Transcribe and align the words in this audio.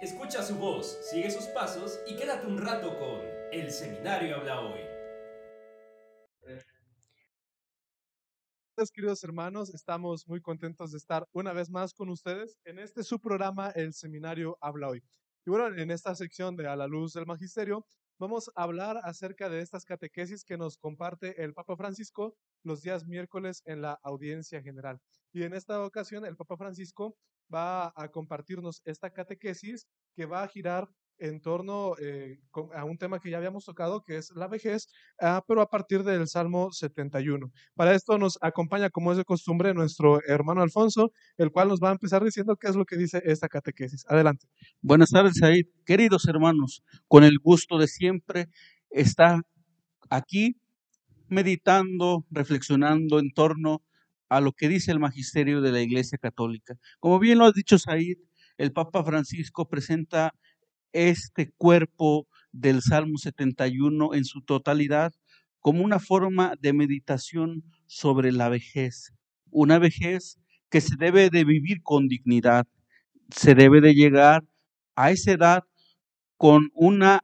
Escucha 0.00 0.44
su 0.44 0.54
voz, 0.54 0.96
sigue 1.10 1.28
sus 1.28 1.46
pasos 1.46 1.98
y 2.06 2.14
quédate 2.14 2.46
un 2.46 2.56
rato 2.56 2.96
con 3.00 3.20
El 3.50 3.72
Seminario 3.72 4.36
Habla 4.36 4.60
Hoy. 4.60 4.80
queridos 8.92 9.24
hermanos, 9.24 9.74
estamos 9.74 10.28
muy 10.28 10.40
contentos 10.40 10.92
de 10.92 10.98
estar 10.98 11.26
una 11.32 11.52
vez 11.52 11.68
más 11.68 11.94
con 11.94 12.10
ustedes 12.10 12.56
en 12.64 12.78
este 12.78 13.02
su 13.02 13.18
programa, 13.18 13.70
El 13.70 13.92
Seminario 13.92 14.56
Habla 14.60 14.90
Hoy. 14.90 15.02
Y 15.44 15.50
bueno, 15.50 15.76
en 15.76 15.90
esta 15.90 16.14
sección 16.14 16.54
de 16.54 16.68
A 16.68 16.76
la 16.76 16.86
Luz 16.86 17.14
del 17.14 17.26
Magisterio, 17.26 17.84
vamos 18.20 18.52
a 18.54 18.62
hablar 18.62 19.00
acerca 19.02 19.48
de 19.48 19.62
estas 19.62 19.84
catequesis 19.84 20.44
que 20.44 20.56
nos 20.56 20.78
comparte 20.78 21.42
el 21.42 21.54
Papa 21.54 21.76
Francisco 21.76 22.36
los 22.62 22.82
días 22.82 23.04
miércoles 23.04 23.62
en 23.64 23.82
la 23.82 23.98
audiencia 24.04 24.62
general. 24.62 25.00
Y 25.32 25.42
en 25.42 25.54
esta 25.54 25.84
ocasión, 25.84 26.24
el 26.24 26.36
Papa 26.36 26.56
Francisco 26.56 27.16
va 27.52 27.92
a 27.96 28.08
compartirnos 28.08 28.82
esta 28.84 29.10
catequesis 29.10 29.86
que 30.14 30.26
va 30.26 30.42
a 30.42 30.48
girar 30.48 30.88
en 31.18 31.40
torno 31.40 31.94
eh, 32.00 32.38
a 32.74 32.84
un 32.84 32.96
tema 32.96 33.18
que 33.18 33.30
ya 33.30 33.38
habíamos 33.38 33.64
tocado, 33.64 34.02
que 34.02 34.16
es 34.16 34.30
la 34.34 34.46
vejez, 34.46 34.88
ah, 35.20 35.42
pero 35.46 35.60
a 35.60 35.68
partir 35.68 36.04
del 36.04 36.28
Salmo 36.28 36.70
71. 36.72 37.50
Para 37.74 37.94
esto 37.94 38.18
nos 38.18 38.38
acompaña, 38.40 38.90
como 38.90 39.10
es 39.12 39.18
de 39.18 39.24
costumbre, 39.24 39.74
nuestro 39.74 40.20
hermano 40.26 40.62
Alfonso, 40.62 41.12
el 41.36 41.50
cual 41.50 41.68
nos 41.68 41.80
va 41.80 41.90
a 41.90 41.92
empezar 41.92 42.24
diciendo 42.24 42.56
qué 42.56 42.68
es 42.68 42.76
lo 42.76 42.84
que 42.84 42.96
dice 42.96 43.20
esta 43.24 43.48
catequesis. 43.48 44.04
Adelante. 44.08 44.46
Buenas 44.80 45.10
tardes, 45.10 45.34
Said. 45.38 45.66
Queridos 45.84 46.26
hermanos, 46.28 46.82
con 47.08 47.24
el 47.24 47.38
gusto 47.42 47.78
de 47.78 47.88
siempre 47.88 48.48
estar 48.90 49.42
aquí 50.10 50.56
meditando, 51.28 52.24
reflexionando 52.30 53.18
en 53.18 53.32
torno 53.32 53.82
a 54.28 54.40
lo 54.40 54.52
que 54.52 54.68
dice 54.68 54.92
el 54.92 54.98
magisterio 55.00 55.60
de 55.60 55.72
la 55.72 55.80
Iglesia 55.80 56.18
Católica. 56.18 56.76
Como 57.00 57.18
bien 57.18 57.38
lo 57.38 57.46
has 57.46 57.54
dicho, 57.54 57.78
Said, 57.78 58.18
el 58.58 58.72
Papa 58.72 59.04
Francisco 59.04 59.68
presenta 59.68 60.34
este 60.92 61.52
cuerpo 61.56 62.26
del 62.52 62.82
Salmo 62.82 63.18
71 63.18 64.14
en 64.14 64.24
su 64.24 64.42
totalidad 64.42 65.12
como 65.60 65.84
una 65.84 65.98
forma 65.98 66.54
de 66.60 66.72
meditación 66.72 67.64
sobre 67.86 68.32
la 68.32 68.48
vejez, 68.48 69.12
una 69.50 69.78
vejez 69.78 70.38
que 70.70 70.80
se 70.80 70.96
debe 70.96 71.30
de 71.30 71.44
vivir 71.44 71.82
con 71.82 72.08
dignidad, 72.08 72.66
se 73.30 73.54
debe 73.54 73.80
de 73.80 73.94
llegar 73.94 74.44
a 74.94 75.10
esa 75.10 75.32
edad 75.32 75.64
con 76.36 76.70
una 76.74 77.20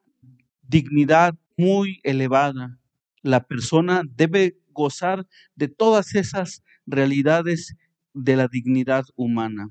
dignidad 0.62 1.34
muy 1.56 2.00
elevada. 2.02 2.78
La 3.22 3.44
persona 3.44 4.02
debe 4.04 4.58
gozar 4.72 5.26
de 5.54 5.68
todas 5.68 6.14
esas 6.14 6.62
realidades 6.86 7.76
de 8.12 8.36
la 8.36 8.48
dignidad 8.48 9.04
humana. 9.16 9.70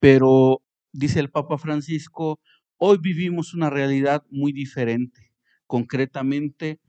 Pero, 0.00 0.62
dice 0.92 1.20
el 1.20 1.30
Papa 1.30 1.58
Francisco, 1.58 2.40
hoy 2.76 2.98
vivimos 3.00 3.54
una 3.54 3.70
realidad 3.70 4.24
muy 4.30 4.52
diferente. 4.52 5.32
Concretamente, 5.66 6.80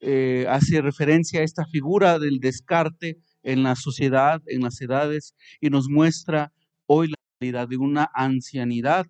eh, 0.00 0.46
hace 0.48 0.80
referencia 0.80 1.40
a 1.40 1.44
esta 1.44 1.66
figura 1.66 2.18
del 2.18 2.38
descarte 2.38 3.18
en 3.42 3.62
la 3.62 3.74
sociedad, 3.74 4.42
en 4.46 4.62
las 4.62 4.80
edades, 4.80 5.34
y 5.60 5.70
nos 5.70 5.88
muestra 5.88 6.52
hoy 6.86 7.08
la 7.08 7.16
realidad 7.40 7.68
de 7.68 7.76
una 7.78 8.10
ancianidad 8.14 9.06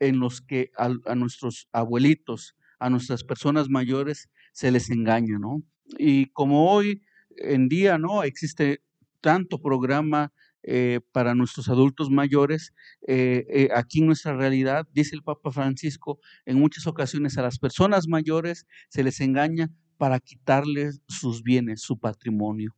en 0.00 0.18
los 0.18 0.40
que 0.40 0.70
a, 0.76 0.90
a 1.06 1.14
nuestros 1.14 1.68
abuelitos, 1.72 2.54
a 2.78 2.90
nuestras 2.90 3.24
personas 3.24 3.68
mayores, 3.68 4.28
se 4.52 4.70
les 4.70 4.90
engaña, 4.90 5.38
¿no? 5.38 5.62
Y 5.98 6.26
como 6.26 6.70
hoy 6.70 7.02
en 7.36 7.68
día, 7.68 7.98
¿no? 7.98 8.22
Existe 8.22 8.80
tanto 9.26 9.58
programa 9.58 10.32
eh, 10.62 11.00
para 11.10 11.34
nuestros 11.34 11.68
adultos 11.68 12.10
mayores. 12.10 12.72
Eh, 13.08 13.44
eh, 13.48 13.68
aquí 13.74 13.98
en 13.98 14.06
nuestra 14.06 14.36
realidad, 14.36 14.86
dice 14.92 15.16
el 15.16 15.24
Papa 15.24 15.50
Francisco, 15.50 16.20
en 16.44 16.60
muchas 16.60 16.86
ocasiones 16.86 17.36
a 17.36 17.42
las 17.42 17.58
personas 17.58 18.06
mayores 18.06 18.66
se 18.88 19.02
les 19.02 19.20
engaña 19.20 19.68
para 19.96 20.20
quitarles 20.20 21.00
sus 21.08 21.42
bienes, 21.42 21.80
su 21.80 21.98
patrimonio. 21.98 22.76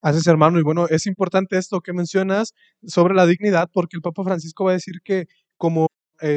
Así 0.00 0.18
es, 0.18 0.26
hermano. 0.26 0.58
Y 0.58 0.64
bueno, 0.64 0.88
es 0.88 1.06
importante 1.06 1.56
esto 1.58 1.80
que 1.80 1.92
mencionas 1.92 2.54
sobre 2.84 3.14
la 3.14 3.24
dignidad, 3.24 3.70
porque 3.72 3.96
el 3.96 4.02
Papa 4.02 4.24
Francisco 4.24 4.64
va 4.64 4.72
a 4.72 4.74
decir 4.74 4.96
que 5.04 5.26
como 5.56 5.86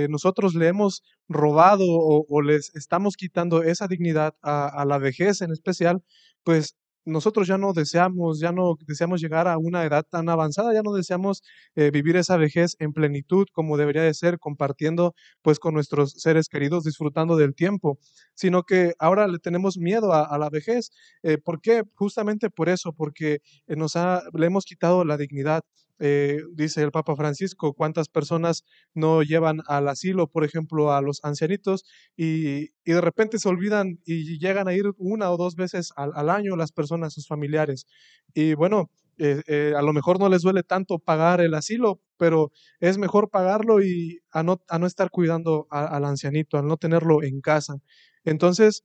nosotros 0.10 0.56
le 0.56 0.68
hemos 0.68 1.04
robado 1.30 1.86
o, 1.88 2.42
les 2.42 2.76
estamos 2.76 3.16
quitando 3.16 3.62
esa 3.62 3.88
dignidad 3.88 4.34
a, 4.42 4.68
a, 4.68 4.84
la 4.84 4.98
vejez 4.98 5.42
en 5.42 5.52
especial, 5.52 6.04
pues 6.44 6.76
nosotros 7.06 7.48
ya 7.48 7.58
no 7.58 7.74
deseamos, 7.74 8.40
ya 8.40 8.52
no 8.52 8.76
deseamos 8.88 9.22
llegar 9.22 9.48
a 9.48 9.58
una 9.58 9.84
edad 9.86 10.06
tan 10.10 10.28
avanzada, 10.30 10.74
ya 10.74 10.82
no 10.84 10.94
deseamos 10.94 11.44
eh, 11.76 11.92
vivir 11.92 12.16
esa 12.18 12.38
vejez 12.38 12.76
en 12.80 12.94
plenitud 12.94 13.48
como 13.54 13.78
debería 13.78 14.02
de 14.04 14.14
ser, 14.14 14.40
compartiendo 14.40 15.14
pues 15.42 15.60
con 15.60 15.74
nuestros 15.74 16.12
seres 16.14 16.50
queridos, 16.50 16.84
disfrutando 16.84 17.38
del 17.38 17.56
tiempo, 17.56 18.00
sino 18.34 18.64
que 18.64 18.94
ahora 19.00 19.28
le 19.28 19.40
tenemos 19.40 19.78
miedo 19.78 20.14
a, 20.14 20.38
la 20.38 20.50
vejez. 20.50 20.92
Eh, 21.24 21.38
¿Por 21.38 21.62
qué? 21.62 21.84
Justamente 21.96 22.50
por 22.50 22.70
eso, 22.70 22.94
porque 22.94 23.40
eh, 23.68 23.76
nos 23.76 23.96
ha, 23.96 24.24
le 24.34 24.46
hemos 24.48 24.66
quitado 24.66 25.06
la 25.06 25.18
dignidad. 25.18 25.64
Eh, 26.00 26.40
dice 26.54 26.84
el 26.84 26.92
Papa 26.92 27.16
Francisco, 27.16 27.74
cuántas 27.74 28.10
personas 28.10 28.66
no 28.94 29.24
llevan 29.24 29.62
al 29.68 29.88
asilo, 29.88 30.28
por 30.28 30.44
ejemplo, 30.44 30.92
a 30.92 31.02
los 31.02 31.24
ancianitos, 31.24 31.86
y, 32.18 32.70
de 32.86 33.02
repente 33.02 33.40
se 33.40 33.50
olvidan 33.50 34.00
y 34.06 34.38
llegan 34.40 34.68
a 34.68 34.74
ir 34.74 34.86
una 34.98 35.32
o 35.32 35.38
dos 35.38 35.56
veces 35.56 35.92
al, 35.96 36.30
año 36.30 36.56
las 36.56 36.72
personas, 36.72 37.14
sus 37.14 37.28
familiares. 37.28 37.86
Y 38.34 38.54
bueno, 38.54 38.92
eh, 39.18 39.42
eh, 39.48 39.74
a 39.76 39.82
lo 39.82 39.94
mejor 39.94 40.20
no 40.20 40.30
les 40.30 40.42
duele 40.42 40.64
tanto 40.64 41.00
pagar 41.00 41.42
el 41.42 41.54
asilo, 41.54 42.02
pero 42.18 42.52
es 42.80 42.98
mejor 42.98 43.30
pagarlo 43.30 43.82
y 43.82 44.20
a 44.32 44.44
no, 44.44 44.62
a 44.68 44.80
no 44.80 44.88
estar 44.88 45.10
cuidando 45.10 45.68
al 45.70 46.06
ancianito, 46.06 46.58
al 46.58 46.68
no 46.68 46.78
tenerlo 46.78 47.24
en 47.24 47.42
casa. 47.42 47.76
Entonces, 48.24 48.84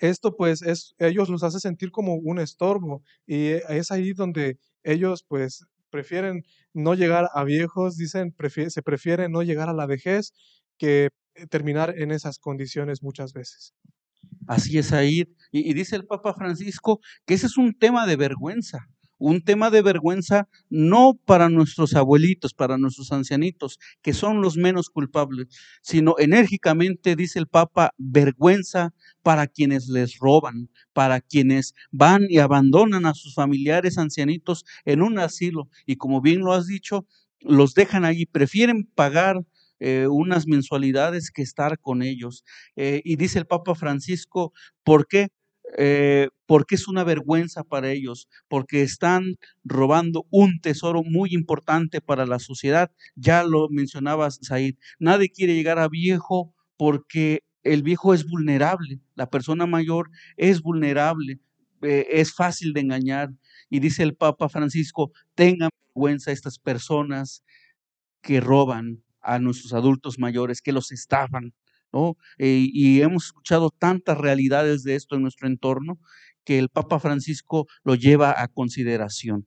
esto 0.00 0.36
pues 0.36 0.62
es, 0.62 0.94
ellos 0.98 1.28
los 1.28 1.42
hace 1.42 1.60
sentir 1.60 1.90
como 1.90 2.14
un 2.14 2.38
estorbo 2.38 3.02
y 3.26 3.48
es 3.68 3.90
ahí 3.90 4.12
donde 4.12 4.58
ellos 4.84 5.24
pues 5.26 5.66
prefieren 5.90 6.42
no 6.72 6.94
llegar 6.94 7.28
a 7.34 7.44
viejos, 7.44 7.96
dicen, 7.96 8.34
se 8.68 8.82
prefiere 8.82 9.28
no 9.28 9.42
llegar 9.42 9.68
a 9.68 9.74
la 9.74 9.86
vejez 9.86 10.32
que 10.78 11.10
eh, 11.34 11.46
terminar 11.46 11.94
en 11.98 12.10
esas 12.10 12.38
condiciones 12.38 13.02
muchas 13.02 13.32
veces. 13.32 13.74
Así 14.46 14.78
es 14.78 14.92
ahí. 14.92 15.24
Y, 15.52 15.72
dice 15.74 15.96
el 15.96 16.06
Papa 16.06 16.34
Francisco 16.34 17.00
que 17.26 17.34
ese 17.34 17.46
es 17.46 17.56
un 17.56 17.74
tema 17.78 18.06
de 18.06 18.16
vergüenza 18.16 18.88
un 19.18 19.42
tema 19.42 19.70
de 19.70 19.82
vergüenza 19.82 20.48
no 20.70 21.18
para 21.24 21.48
nuestros 21.48 21.94
abuelitos, 21.94 22.54
para 22.54 22.78
nuestros 22.78 23.12
ancianitos, 23.12 23.78
que 24.02 24.12
son 24.14 24.40
los 24.40 24.56
menos 24.56 24.88
culpables, 24.90 25.48
sino 25.82 26.14
enérgicamente, 26.18 27.16
dice 27.16 27.38
el 27.38 27.46
Papa, 27.46 27.92
vergüenza 27.98 28.94
para 29.22 29.46
quienes 29.46 29.88
les 29.88 30.18
roban, 30.18 30.70
para 30.92 31.20
quienes 31.20 31.74
van 31.90 32.22
y 32.28 32.38
abandonan 32.38 33.06
a 33.06 33.14
sus 33.14 33.34
familiares 33.34 33.98
ancianitos 33.98 34.64
en 34.84 35.02
un 35.02 35.18
asilo. 35.18 35.68
Y 35.86 35.96
como 35.96 36.20
bien 36.20 36.40
lo 36.40 36.52
has 36.52 36.66
dicho, 36.66 37.06
los 37.40 37.74
dejan 37.74 38.04
allí, 38.04 38.26
prefieren 38.26 38.84
pagar 38.94 39.44
eh, 39.80 40.06
unas 40.08 40.46
mensualidades 40.46 41.30
que 41.30 41.42
estar 41.42 41.78
con 41.78 42.02
ellos. 42.02 42.44
Eh, 42.76 43.00
y 43.04 43.16
dice 43.16 43.38
el 43.38 43.46
Papa 43.46 43.74
Francisco, 43.74 44.52
¿por 44.82 45.06
qué? 45.06 45.28
Eh, 45.76 46.28
porque 46.46 46.76
es 46.76 46.88
una 46.88 47.04
vergüenza 47.04 47.62
para 47.62 47.90
ellos, 47.90 48.28
porque 48.48 48.82
están 48.82 49.36
robando 49.64 50.26
un 50.30 50.60
tesoro 50.60 51.02
muy 51.02 51.34
importante 51.34 52.00
para 52.00 52.24
la 52.26 52.38
sociedad. 52.38 52.90
Ya 53.16 53.42
lo 53.44 53.68
mencionabas, 53.68 54.38
Said, 54.42 54.76
nadie 54.98 55.28
quiere 55.30 55.54
llegar 55.54 55.78
a 55.78 55.88
viejo 55.88 56.54
porque 56.76 57.42
el 57.64 57.82
viejo 57.82 58.14
es 58.14 58.26
vulnerable, 58.26 59.00
la 59.14 59.28
persona 59.28 59.66
mayor 59.66 60.10
es 60.36 60.62
vulnerable, 60.62 61.38
eh, 61.82 62.06
es 62.10 62.32
fácil 62.32 62.72
de 62.72 62.80
engañar. 62.80 63.30
Y 63.68 63.80
dice 63.80 64.02
el 64.02 64.14
Papa 64.14 64.48
Francisco, 64.48 65.12
tengan 65.34 65.70
vergüenza 65.94 66.32
estas 66.32 66.58
personas 66.58 67.44
que 68.22 68.40
roban 68.40 69.02
a 69.20 69.38
nuestros 69.38 69.72
adultos 69.74 70.18
mayores, 70.18 70.62
que 70.62 70.72
los 70.72 70.92
estafan, 70.92 71.52
¿no? 71.92 72.16
Eh, 72.38 72.66
y 72.72 73.02
hemos 73.02 73.26
escuchado 73.26 73.70
tantas 73.70 74.18
realidades 74.18 74.82
de 74.82 74.94
esto 74.94 75.16
en 75.16 75.22
nuestro 75.22 75.46
entorno 75.48 75.98
que 76.44 76.58
el 76.58 76.68
Papa 76.70 76.98
Francisco 76.98 77.66
lo 77.84 77.94
lleva 77.94 78.40
a 78.42 78.48
consideración. 78.48 79.46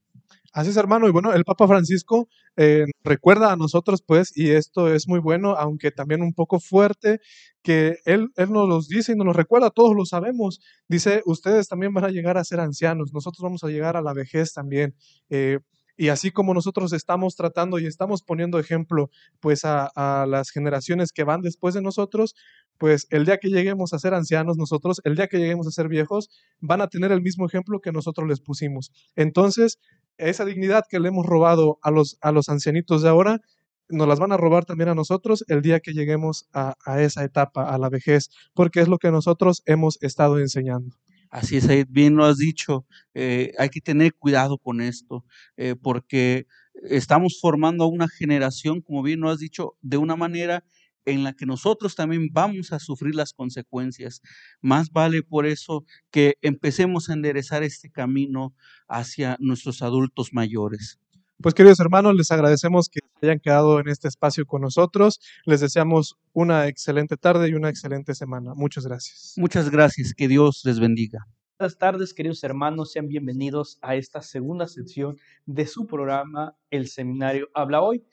Así 0.54 0.70
es, 0.70 0.78
hermano. 0.78 1.08
Y 1.08 1.12
bueno, 1.12 1.34
el 1.34 1.46
Papa 1.46 1.68
Francisco 1.68 2.28
eh, 2.58 2.86
recuerda 3.04 3.54
a 3.54 3.56
nosotros, 3.56 4.04
pues, 4.06 4.36
y 4.36 4.52
esto 4.52 4.94
es 4.94 5.08
muy 5.08 5.20
bueno, 5.20 5.56
aunque 5.56 5.92
también 5.92 6.22
un 6.22 6.34
poco 6.34 6.60
fuerte, 6.60 7.20
que 7.64 7.98
él, 8.06 8.30
él 8.36 8.52
nos 8.52 8.68
los 8.68 8.88
dice 8.90 9.14
y 9.14 9.16
nos 9.16 9.26
lo 9.28 9.34
recuerda, 9.34 9.70
todos 9.70 9.96
lo 9.96 10.06
sabemos. 10.06 10.60
Dice, 10.90 11.22
ustedes 11.26 11.70
también 11.70 11.94
van 11.94 12.04
a 12.06 12.10
llegar 12.10 12.38
a 12.38 12.44
ser 12.44 12.60
ancianos, 12.60 13.14
nosotros 13.14 13.42
vamos 13.42 13.64
a 13.64 13.70
llegar 13.70 13.96
a 13.96 14.02
la 14.02 14.14
vejez 14.14 14.54
también. 14.54 14.94
Eh, 15.30 15.60
y 15.98 16.10
así 16.10 16.32
como 16.32 16.54
nosotros 16.54 16.94
estamos 16.94 17.36
tratando 17.36 17.80
y 17.80 17.86
estamos 17.86 18.24
poniendo 18.24 18.60
ejemplo 18.60 19.10
pues 19.40 19.62
a, 19.66 19.90
las 20.28 20.50
generaciones 20.50 21.12
que 21.12 21.24
van 21.24 21.42
después 21.42 21.74
de 21.74 21.82
nosotros, 21.82 22.36
pues 22.78 23.08
el 23.10 23.26
día 23.26 23.38
que 23.38 23.50
lleguemos 23.50 23.94
a 23.94 24.00
ser 24.00 24.14
ancianos 24.14 24.58
nosotros, 24.58 25.02
el 25.04 25.16
día 25.16 25.28
que 25.28 25.38
lleguemos 25.38 25.68
a 25.68 25.72
ser 25.72 25.88
viejos, 25.88 26.30
van 26.60 26.82
a 26.82 26.88
tener 26.88 27.12
el 27.12 27.22
mismo 27.22 27.46
ejemplo 27.46 27.80
que 27.82 27.92
nosotros 27.92 28.28
les 28.28 28.40
pusimos. 28.40 28.92
Entonces, 29.16 29.80
esa 30.18 30.46
dignidad 30.46 30.86
que 30.90 31.00
le 31.00 31.10
hemos 31.10 31.26
robado 31.26 31.80
a 31.82 31.92
los, 31.92 32.18
a 32.22 32.32
los 32.32 32.50
ancianitos 32.50 33.02
de 33.02 33.10
ahora, 33.10 33.42
nos 33.90 34.08
las 34.08 34.20
van 34.20 34.32
a 34.32 34.38
robar 34.38 34.66
también 34.66 34.90
a 34.90 34.96
nosotros 34.96 35.44
el 35.48 35.62
día 35.62 35.82
que 35.82 35.92
lleguemos 35.92 36.48
a, 36.54 36.76
a 36.86 37.02
esa 37.02 37.24
etapa, 37.24 37.70
a 37.70 37.78
la 37.78 37.90
vejez, 37.90 38.30
porque 38.54 38.80
es 38.80 38.88
lo 38.88 38.98
que 38.98 39.12
nosotros 39.12 39.64
hemos 39.66 40.02
estado 40.02 40.40
enseñando. 40.40 40.96
Así 41.32 41.56
es, 41.58 41.68
bien 41.90 42.16
lo 42.16 42.26
has 42.26 42.38
dicho. 42.38 42.86
eh, 43.14 43.54
hay 43.58 43.70
que 43.70 43.80
tener 43.82 44.14
cuidado 44.16 44.58
con 44.58 44.82
esto, 44.82 45.26
eh, 45.56 45.76
porque 45.82 46.46
estamos 46.84 47.40
formando 47.40 47.86
a 47.86 47.88
una 47.88 48.10
generación, 48.10 48.82
como 48.82 49.02
bien 49.02 49.22
lo 49.22 49.30
has 49.30 49.40
dicho, 49.40 49.76
de 49.82 49.96
una 49.98 50.16
manera 50.18 50.66
en 51.06 51.24
la 51.24 51.34
que 51.34 51.46
nosotros 51.46 51.96
también 51.96 52.28
vamos 52.32 52.74
a 52.74 52.80
sufrir 52.80 53.16
las 53.16 53.34
consecuencias. 53.34 54.22
Más 54.62 54.92
vale 54.92 55.24
por 55.24 55.46
eso 55.46 55.86
que 56.12 56.36
empecemos 56.42 57.10
a 57.10 57.14
enderezar 57.14 57.64
este 57.64 57.90
camino 57.90 58.54
hacia 58.90 59.38
nuestros 59.40 59.82
adultos 59.82 60.34
mayores. 60.34 61.00
Pues 61.42 61.56
queridos 61.56 61.80
hermanos, 61.80 62.14
les 62.16 62.30
agradecemos 62.30 62.88
que 62.88 63.00
hayan 63.22 63.40
quedado 63.40 63.80
en 63.80 63.88
este 63.88 64.08
espacio 64.08 64.46
con 64.46 64.62
nosotros. 64.62 65.20
Les 65.46 65.60
deseamos 65.60 66.16
una 66.34 66.68
excelente 66.68 67.18
tarde 67.18 67.50
y 67.50 67.54
una 67.54 67.70
excelente 67.70 68.14
semana. 68.14 68.54
Muchas 68.54 68.86
gracias. 68.86 69.34
Muchas 69.38 69.72
gracias, 69.72 70.14
que 70.14 70.28
Dios 70.28 70.62
les 70.66 70.80
bendiga. 70.80 71.26
Buenas 71.58 71.78
tardes, 71.78 72.14
queridos 72.14 72.44
hermanos, 72.44 72.92
sean 72.92 73.08
bienvenidos 73.08 73.80
a 73.82 73.96
esta 73.96 74.22
segunda 74.22 74.68
sección 74.68 75.18
de 75.46 75.66
su 75.66 75.88
programa 75.88 76.56
El 76.70 76.88
Seminario 76.88 77.50
Habla 77.56 77.82
Hoy, 77.82 78.04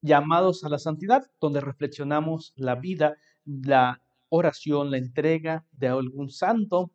llamados 0.00 0.64
a 0.64 0.70
la 0.70 0.78
santidad, 0.78 1.30
donde 1.40 1.60
reflexionamos 1.60 2.54
la 2.56 2.74
vida, 2.74 3.16
la 3.44 4.00
oración, 4.30 4.90
la 4.90 4.98
entrega 4.98 5.66
de 5.72 5.88
algún 5.88 6.30
santo. 6.30 6.90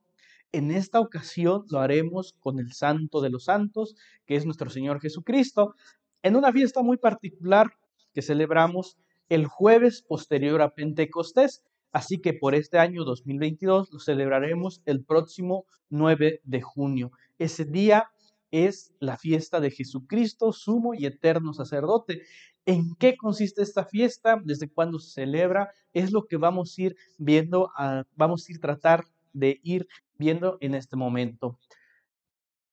En 0.54 0.70
esta 0.70 1.00
ocasión 1.00 1.66
lo 1.72 1.80
haremos 1.80 2.36
con 2.40 2.60
el 2.60 2.74
Santo 2.74 3.22
de 3.22 3.32
los 3.32 3.46
Santos, 3.46 3.96
que 4.28 4.36
es 4.36 4.46
nuestro 4.46 4.70
Señor 4.70 5.02
Jesucristo, 5.02 5.74
en 6.22 6.36
una 6.36 6.52
fiesta 6.52 6.84
muy 6.84 6.98
particular 6.98 7.72
que 8.14 8.22
celebramos 8.22 9.00
el 9.30 9.48
jueves 9.48 10.04
posterior 10.04 10.62
a 10.62 10.76
Pentecostés. 10.76 11.64
Así 11.92 12.22
que 12.22 12.34
por 12.34 12.54
este 12.54 12.78
año 12.78 13.04
2022 13.04 13.92
lo 13.92 14.00
celebraremos 14.00 14.84
el 14.86 15.04
próximo 15.04 15.66
9 15.90 16.42
de 16.44 16.62
junio. 16.62 17.12
Ese 17.40 17.66
día 17.66 18.12
es 18.52 18.94
la 19.00 19.18
fiesta 19.18 19.60
de 19.60 19.72
Jesucristo, 19.72 20.54
sumo 20.54 20.94
y 20.94 21.08
eterno 21.08 21.54
sacerdote. 21.54 22.22
¿En 22.68 22.94
qué 23.00 23.18
consiste 23.18 23.64
esta 23.64 23.86
fiesta? 23.86 24.40
¿Desde 24.44 24.70
cuándo 24.70 25.00
se 25.00 25.14
celebra? 25.14 25.72
Es 25.94 26.12
lo 26.12 26.26
que 26.26 26.38
vamos 26.38 26.78
a 26.78 26.82
ir 26.84 26.96
viendo, 27.18 27.72
ah, 27.76 28.04
vamos 28.16 28.48
a 28.48 28.52
ir 28.52 28.60
tratar 28.60 29.06
de 29.34 29.60
ir 29.64 29.88
viendo 30.18 30.58
en 30.62 30.76
este 30.76 30.96
momento. 30.96 31.60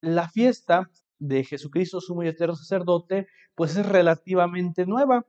La 0.00 0.28
fiesta 0.28 0.90
de 1.18 1.44
Jesucristo, 1.44 2.00
sumo 2.00 2.22
y 2.22 2.28
eterno 2.28 2.56
sacerdote, 2.56 3.26
pues 3.54 3.76
es 3.76 3.86
relativamente 3.86 4.86
nueva. 4.86 5.26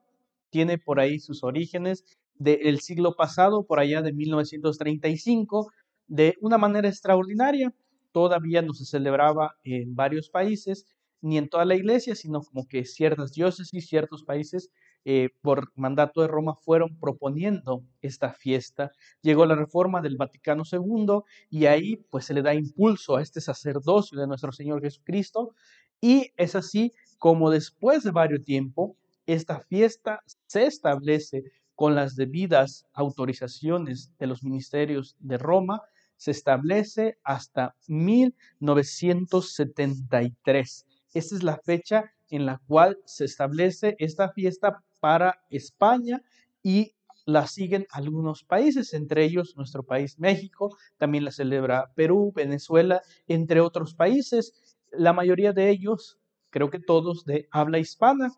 Tiene 0.50 0.78
por 0.78 1.00
ahí 1.00 1.20
sus 1.20 1.44
orígenes 1.44 2.06
del 2.36 2.80
siglo 2.80 3.16
pasado, 3.16 3.66
por 3.66 3.80
allá 3.80 4.02
de 4.02 4.14
1935, 4.14 5.72
de 6.08 6.36
una 6.42 6.58
manera 6.58 6.88
extraordinaria. 6.88 7.74
Todavía 8.12 8.62
no 8.62 8.74
se 8.74 8.86
celebraba 8.86 9.56
en 9.64 9.96
varios 9.96 10.30
países, 10.30 10.86
ni 11.22 11.38
en 11.38 11.50
toda 11.50 11.66
la 11.66 11.76
iglesia, 11.76 12.16
sino 12.16 12.42
como 12.42 12.68
que 12.68 12.86
ciertas 12.86 13.32
diócesis, 13.34 13.88
ciertos 13.88 14.24
países, 14.24 14.72
eh, 15.06 15.30
por 15.42 15.72
mandato 15.76 16.22
de 16.22 16.28
Roma, 16.28 16.56
fueron 16.56 16.98
proponiendo 17.00 17.84
esta 18.02 18.34
fiesta. 18.34 18.92
Llegó 19.22 19.46
la 19.46 19.56
reforma 19.56 20.02
del 20.02 20.18
Vaticano 20.18 20.64
II 20.70 21.22
y 21.50 21.66
ahí 21.66 21.98
pues 22.10 22.26
se 22.26 22.34
le 22.34 22.42
da 22.42 22.54
impulso 22.54 23.16
a 23.16 23.22
este 23.22 23.40
sacerdocio 23.42 24.20
de 24.20 24.28
nuestro 24.28 24.52
Señor 24.52 24.82
Jesucristo 24.82 25.54
y 26.00 26.32
es 26.36 26.56
así 26.56 26.94
como 27.18 27.52
después 27.52 28.04
de 28.04 28.12
varios 28.12 28.44
tiempo, 28.44 28.96
esta 29.28 29.60
fiesta 29.62 30.22
se 30.48 30.66
establece 30.66 31.44
con 31.76 31.94
las 31.96 32.16
debidas 32.16 32.86
autorizaciones 32.94 34.12
de 34.20 34.28
los 34.28 34.44
ministerios 34.44 35.16
de 35.20 35.38
Roma, 35.38 35.82
se 36.18 36.32
establece 36.32 37.18
hasta 37.24 37.76
1973. 37.88 40.86
Esta 41.14 41.36
es 41.36 41.44
la 41.44 41.58
fecha 41.58 42.12
en 42.30 42.46
la 42.46 42.62
cual 42.68 42.98
se 43.06 43.26
establece 43.26 43.96
esta 44.00 44.30
fiesta 44.30 44.82
para 45.02 45.42
España 45.50 46.22
y 46.64 46.94
la 47.26 47.48
siguen 47.48 47.86
algunos 47.92 48.44
países, 48.44 48.94
entre 48.94 49.26
ellos 49.26 49.56
nuestro 49.58 49.84
país 49.84 50.18
México, 50.20 50.78
también 50.98 51.26
la 51.26 51.32
celebra 51.32 51.92
Perú, 51.96 52.32
Venezuela, 52.34 53.02
entre 53.28 53.60
otros 53.60 53.94
países, 53.94 54.78
la 54.92 55.14
mayoría 55.14 55.54
de 55.54 55.70
ellos, 55.70 56.18
creo 56.50 56.70
que 56.70 56.80
todos 56.80 57.26
de 57.26 57.48
habla 57.52 57.80
hispana. 57.80 58.32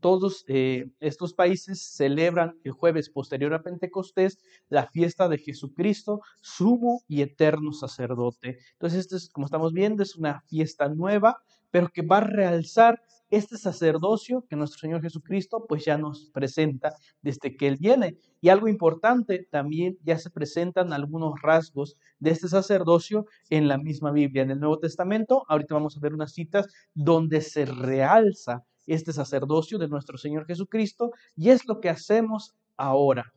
Todos 0.00 0.44
eh, 0.48 0.90
estos 0.98 1.32
países 1.32 1.80
celebran 1.80 2.58
el 2.64 2.72
jueves 2.72 3.08
posterior 3.08 3.54
a 3.54 3.62
Pentecostés 3.62 4.36
la 4.68 4.88
fiesta 4.88 5.28
de 5.28 5.38
Jesucristo, 5.38 6.22
sumo 6.40 7.02
y 7.06 7.22
eterno 7.22 7.72
sacerdote. 7.72 8.58
Entonces, 8.72 8.98
esto 8.98 9.14
es, 9.14 9.30
como 9.30 9.46
estamos 9.46 9.72
viendo, 9.72 10.02
es 10.02 10.16
una 10.16 10.40
fiesta 10.48 10.88
nueva, 10.88 11.36
pero 11.70 11.88
que 11.88 12.02
va 12.02 12.16
a 12.16 12.22
realzar 12.22 13.00
este 13.30 13.56
sacerdocio 13.56 14.44
que 14.48 14.56
nuestro 14.56 14.78
Señor 14.78 15.02
Jesucristo 15.02 15.64
pues 15.68 15.84
ya 15.84 15.98
nos 15.98 16.30
presenta 16.30 16.94
desde 17.22 17.56
que 17.56 17.68
Él 17.68 17.76
viene. 17.78 18.16
Y 18.40 18.48
algo 18.48 18.68
importante, 18.68 19.46
también 19.50 19.98
ya 20.04 20.18
se 20.18 20.30
presentan 20.30 20.92
algunos 20.92 21.34
rasgos 21.42 21.96
de 22.18 22.30
este 22.30 22.48
sacerdocio 22.48 23.26
en 23.50 23.68
la 23.68 23.78
misma 23.78 24.12
Biblia, 24.12 24.42
en 24.42 24.50
el 24.50 24.60
Nuevo 24.60 24.78
Testamento. 24.78 25.44
Ahorita 25.48 25.74
vamos 25.74 25.96
a 25.96 26.00
ver 26.00 26.14
unas 26.14 26.32
citas 26.32 26.66
donde 26.94 27.40
se 27.40 27.64
realza 27.64 28.64
este 28.86 29.12
sacerdocio 29.12 29.78
de 29.78 29.88
nuestro 29.88 30.16
Señor 30.16 30.46
Jesucristo 30.46 31.10
y 31.34 31.50
es 31.50 31.66
lo 31.66 31.80
que 31.80 31.88
hacemos 31.88 32.54
ahora. 32.76 33.32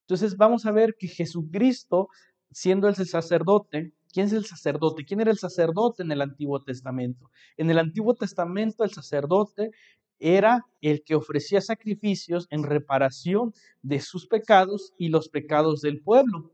Entonces 0.00 0.36
vamos 0.36 0.66
a 0.66 0.70
ver 0.70 0.94
que 0.98 1.08
Jesucristo, 1.08 2.08
siendo 2.52 2.88
el 2.88 2.94
sacerdote, 2.94 3.92
¿quién 4.14 4.26
es 4.26 4.32
el 4.32 4.46
sacerdote? 4.46 5.04
¿Quién 5.04 5.20
era 5.20 5.32
el 5.32 5.38
sacerdote 5.38 6.04
en 6.04 6.12
el 6.12 6.22
Antiguo 6.22 6.62
Testamento? 6.62 7.30
En 7.56 7.68
el 7.70 7.78
Antiguo 7.78 8.14
Testamento 8.14 8.84
el 8.84 8.90
sacerdote 8.90 9.72
era 10.20 10.64
el 10.80 11.02
que 11.02 11.16
ofrecía 11.16 11.60
sacrificios 11.60 12.46
en 12.50 12.62
reparación 12.62 13.52
de 13.82 14.00
sus 14.00 14.28
pecados 14.28 14.94
y 14.96 15.08
los 15.08 15.28
pecados 15.28 15.80
del 15.80 16.00
pueblo. 16.00 16.52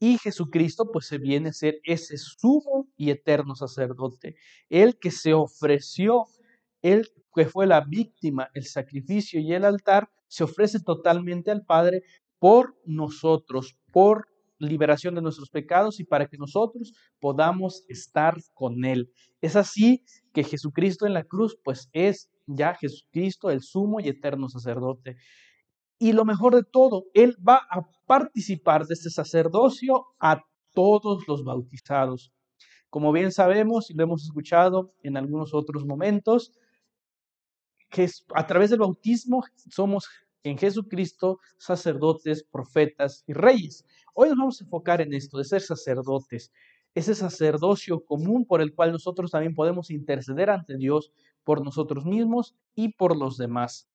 Y 0.00 0.18
Jesucristo 0.18 0.90
pues 0.92 1.06
se 1.06 1.18
viene 1.18 1.50
a 1.50 1.52
ser 1.52 1.80
ese 1.84 2.18
sumo 2.18 2.88
y 2.96 3.10
eterno 3.10 3.54
sacerdote, 3.54 4.36
el 4.68 4.98
que 4.98 5.10
se 5.10 5.34
ofreció 5.34 6.26
él 6.82 7.08
que 7.34 7.46
fue 7.46 7.66
la 7.66 7.82
víctima, 7.82 8.50
el 8.54 8.64
sacrificio 8.64 9.38
y 9.40 9.52
el 9.52 9.64
altar, 9.64 10.10
se 10.26 10.42
ofrece 10.42 10.80
totalmente 10.80 11.52
al 11.52 11.64
Padre 11.64 12.02
por 12.40 12.76
nosotros, 12.84 13.76
por 13.92 14.28
liberación 14.58 15.14
de 15.14 15.22
nuestros 15.22 15.50
pecados 15.50 16.00
y 16.00 16.04
para 16.04 16.26
que 16.26 16.36
nosotros 16.36 16.92
podamos 17.20 17.84
estar 17.88 18.36
con 18.54 18.84
Él. 18.84 19.10
Es 19.40 19.56
así 19.56 20.04
que 20.32 20.44
Jesucristo 20.44 21.06
en 21.06 21.14
la 21.14 21.24
cruz, 21.24 21.58
pues 21.62 21.88
es 21.92 22.30
ya 22.46 22.74
Jesucristo 22.74 23.50
el 23.50 23.62
sumo 23.62 24.00
y 24.00 24.08
eterno 24.08 24.48
sacerdote. 24.48 25.16
Y 25.98 26.12
lo 26.12 26.24
mejor 26.24 26.54
de 26.54 26.64
todo, 26.64 27.06
Él 27.14 27.36
va 27.46 27.60
a 27.70 27.82
participar 28.06 28.86
de 28.86 28.94
este 28.94 29.10
sacerdocio 29.10 30.06
a 30.20 30.42
todos 30.72 31.26
los 31.26 31.44
bautizados. 31.44 32.32
Como 32.90 33.12
bien 33.12 33.32
sabemos 33.32 33.90
y 33.90 33.94
lo 33.94 34.04
hemos 34.04 34.24
escuchado 34.24 34.94
en 35.02 35.16
algunos 35.16 35.52
otros 35.54 35.84
momentos, 35.84 36.52
que 37.90 38.08
a 38.34 38.46
través 38.46 38.70
del 38.70 38.80
bautismo 38.80 39.42
somos 39.70 40.08
en 40.42 40.58
Jesucristo 40.58 41.40
sacerdotes, 41.58 42.44
profetas 42.44 43.24
y 43.26 43.32
reyes. 43.32 43.84
Hoy 44.20 44.30
nos 44.30 44.38
vamos 44.38 44.60
a 44.60 44.64
enfocar 44.64 45.00
en 45.00 45.14
esto, 45.14 45.38
de 45.38 45.44
ser 45.44 45.60
sacerdotes, 45.60 46.50
ese 46.92 47.14
sacerdocio 47.14 48.04
común 48.04 48.44
por 48.44 48.60
el 48.60 48.74
cual 48.74 48.90
nosotros 48.90 49.30
también 49.30 49.54
podemos 49.54 49.92
interceder 49.92 50.50
ante 50.50 50.76
Dios 50.76 51.12
por 51.44 51.64
nosotros 51.64 52.04
mismos 52.04 52.56
y 52.74 52.94
por 52.94 53.16
los 53.16 53.36
demás. 53.36 53.86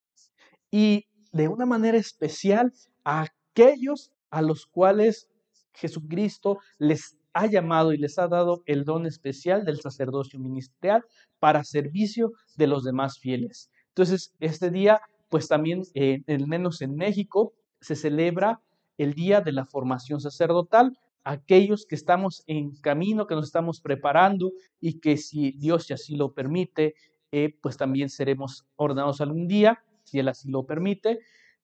Y 0.70 1.04
de 1.30 1.48
una 1.48 1.66
manera 1.66 1.98
especial 1.98 2.72
a 3.04 3.26
aquellos 3.52 4.12
a 4.30 4.40
los 4.40 4.64
cuales 4.64 5.28
Jesucristo 5.74 6.58
les 6.78 7.18
ha 7.34 7.44
llamado 7.44 7.92
y 7.92 7.98
les 7.98 8.18
ha 8.18 8.26
dado 8.26 8.62
el 8.64 8.86
don 8.86 9.04
especial 9.04 9.66
del 9.66 9.82
sacerdocio 9.82 10.40
ministerial 10.40 11.04
para 11.38 11.64
servicio 11.64 12.32
de 12.56 12.66
los 12.66 12.82
demás 12.82 13.18
fieles. 13.18 13.70
Entonces, 13.88 14.32
este 14.40 14.70
día, 14.70 15.02
pues 15.28 15.48
también, 15.48 15.82
eh, 15.92 16.22
al 16.28 16.46
menos 16.46 16.80
en 16.80 16.94
México, 16.94 17.52
se 17.82 17.94
celebra 17.94 18.62
el 18.98 19.14
día 19.14 19.40
de 19.40 19.52
la 19.52 19.64
formación 19.64 20.20
sacerdotal. 20.20 20.98
Aquellos 21.24 21.86
que 21.86 21.94
estamos 21.94 22.42
en 22.46 22.76
camino, 22.76 23.26
que 23.26 23.34
nos 23.34 23.46
estamos 23.46 23.80
preparando 23.80 24.52
y 24.80 25.00
que 25.00 25.16
si 25.16 25.52
Dios 25.52 25.90
así 25.90 26.16
lo 26.16 26.34
permite, 26.34 26.94
eh, 27.32 27.56
pues 27.62 27.76
también 27.76 28.10
seremos 28.10 28.66
ordenados 28.76 29.20
algún 29.20 29.48
día, 29.48 29.82
si 30.04 30.18
Él 30.18 30.28
así 30.28 30.50
lo 30.50 30.66
permite. 30.66 31.18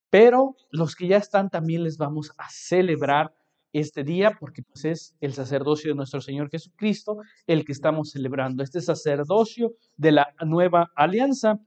Pero 0.09 0.57
los 0.71 0.97
que 0.97 1.07
ya 1.07 1.19
están 1.19 1.51
también 1.51 1.85
les 1.85 1.99
vamos 1.99 2.33
a 2.39 2.49
celebrar 2.51 3.33
este 3.73 4.03
día 4.03 4.37
porque 4.39 4.63
pues, 4.63 4.85
es 4.85 5.15
el 5.21 5.33
sacerdocio 5.33 5.91
de 5.91 5.97
nuestro 5.97 6.21
Señor 6.21 6.51
Jesucristo 6.51 7.19
el 7.47 7.65
que 7.65 7.73
estamos 7.73 8.11
celebrando, 8.11 8.63
este 8.63 8.81
sacerdocio 8.81 9.75
de 9.97 10.13
la 10.13 10.35
nueva 10.45 10.91
alianza 10.97 11.61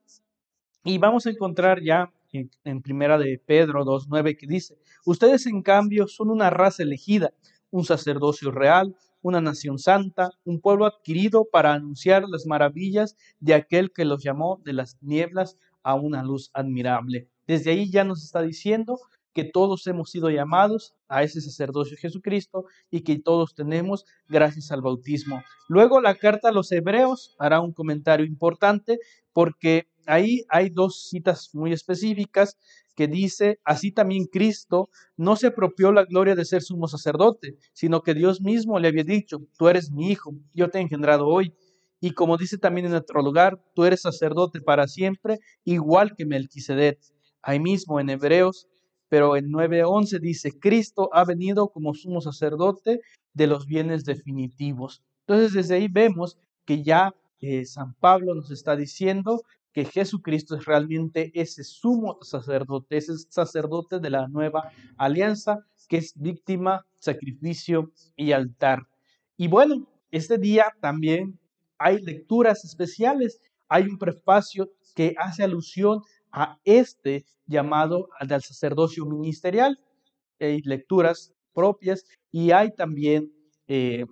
Y 0.84 0.98
vamos 0.98 1.26
a 1.26 1.30
encontrar 1.30 1.82
ya 1.82 2.12
en, 2.34 2.50
en 2.66 2.82
Primera 2.82 3.18
de 3.18 3.42
Pedro 3.46 3.86
2.9 3.86 4.38
que 4.38 4.48
dice, 4.48 4.76
ustedes 5.06 5.46
en 5.46 5.62
cambio 5.62 6.08
son 6.08 6.30
una 6.30 6.50
raza 6.50 6.84
elegida, 6.84 7.34
un 7.72 7.86
sacerdocio 7.86 8.52
real, 8.52 8.96
una 9.22 9.42
nación 9.42 9.80
santa, 9.80 10.32
un 10.44 10.60
pueblo 10.60 10.86
adquirido 10.86 11.46
para 11.52 11.74
anunciar 11.74 12.24
las 12.28 12.46
maravillas 12.46 13.16
de 13.40 13.54
aquel 13.54 13.92
que 13.92 14.06
los 14.06 14.24
llamó 14.24 14.62
de 14.64 14.74
las 14.74 14.98
nieblas 15.02 15.58
a 15.82 15.96
una 15.96 16.24
luz 16.24 16.52
admirable. 16.54 17.30
Desde 17.48 17.72
ahí 17.72 17.90
ya 17.90 18.04
nos 18.04 18.24
está 18.24 18.42
diciendo 18.42 19.00
que 19.34 19.44
todos 19.44 19.88
hemos 19.88 20.12
sido 20.12 20.30
llamados 20.30 20.96
a 21.08 21.24
ese 21.24 21.42
sacerdocio 21.42 21.98
Jesucristo 21.98 22.66
y 22.92 23.02
que 23.02 23.18
todos 23.20 23.56
tenemos 23.56 24.06
gracias 24.28 24.72
al 24.72 24.82
bautismo. 24.82 25.42
Luego 25.68 26.02
la 26.02 26.16
carta 26.16 26.50
a 26.50 26.52
los 26.52 26.72
hebreos 26.72 27.36
hará 27.40 27.60
un 27.60 27.74
comentario 27.74 28.26
importante 28.26 29.00
porque 29.34 29.88
ahí 30.06 30.44
hay 30.50 30.70
dos 30.70 31.10
citas 31.10 31.50
muy 31.54 31.74
específicas 31.74 32.58
que 32.96 33.08
dice, 33.08 33.60
así 33.64 33.92
también 33.92 34.26
Cristo 34.26 34.90
no 35.18 35.36
se 35.36 35.48
apropió 35.48 35.92
la 35.92 36.06
gloria 36.06 36.36
de 36.36 36.46
ser 36.46 36.62
sumo 36.62 36.88
sacerdote, 36.88 37.58
sino 37.74 38.02
que 38.02 38.14
Dios 38.14 38.42
mismo 38.42 38.80
le 38.80 38.90
había 38.90 39.04
dicho, 39.04 39.40
tú 39.58 39.68
eres 39.68 39.92
mi 39.92 40.12
hijo, 40.12 40.34
yo 40.54 40.70
te 40.70 40.78
he 40.78 40.82
engendrado 40.82 41.28
hoy. 41.28 41.54
Y 42.00 42.12
como 42.12 42.38
dice 42.38 42.58
también 42.58 42.88
en 42.88 42.96
otro 42.96 43.22
lugar, 43.22 43.64
tú 43.74 43.86
eres 43.86 44.02
sacerdote 44.02 44.60
para 44.62 44.88
siempre, 44.88 45.40
igual 45.64 46.16
que 46.16 46.26
Melquisedec. 46.26 47.00
Ahí 47.42 47.60
mismo 47.60 48.00
en 48.00 48.10
Hebreos 48.10 48.68
pero 49.14 49.38
en 49.38 49.52
9.11 49.52 50.20
dice, 50.20 50.58
Cristo 50.60 51.08
ha 51.14 51.24
venido 51.24 51.68
como 51.68 51.94
sumo 51.94 52.20
sacerdote 52.20 53.00
de 53.36 53.46
los 53.46 53.68
bienes 53.68 54.06
definitivos. 54.06 55.04
Entonces 55.28 55.54
desde 55.54 55.76
ahí 55.76 55.88
vemos 55.88 56.40
que 56.66 56.82
ya 56.82 57.14
eh, 57.40 57.64
San 57.66 57.94
Pablo 57.94 58.34
nos 58.34 58.50
está 58.50 58.76
diciendo 58.76 59.44
que 59.74 59.86
Jesucristo 59.86 60.56
es 60.56 60.66
realmente 60.66 61.32
ese 61.34 61.64
sumo 61.64 62.20
sacerdote, 62.22 62.98
ese 62.98 63.18
sacerdote 63.18 64.00
de 64.00 64.10
la 64.10 64.28
nueva 64.28 64.72
alianza, 64.98 65.66
que 65.90 65.98
es 65.98 66.14
víctima, 66.16 66.86
sacrificio 67.00 67.92
y 68.16 68.32
altar. 68.32 68.88
Y 69.36 69.48
bueno, 69.48 69.88
este 70.12 70.38
día 70.38 70.68
también 70.80 71.40
hay 71.80 72.00
lecturas 72.02 72.64
especiales, 72.64 73.42
hay 73.68 73.84
un 73.84 73.98
prefacio 73.98 74.70
que 74.96 75.16
hace 75.18 75.44
alusión 75.44 76.02
a 76.32 76.60
este 76.64 77.26
llamado 77.46 78.10
al 78.20 78.30
sacerdocio 78.42 79.06
ministerial. 79.06 79.80
Hay 80.40 80.62
lecturas 80.62 81.34
propias 81.54 82.06
y 82.32 82.52
hay 82.52 82.74
también 82.74 83.32
eh, 83.68 84.06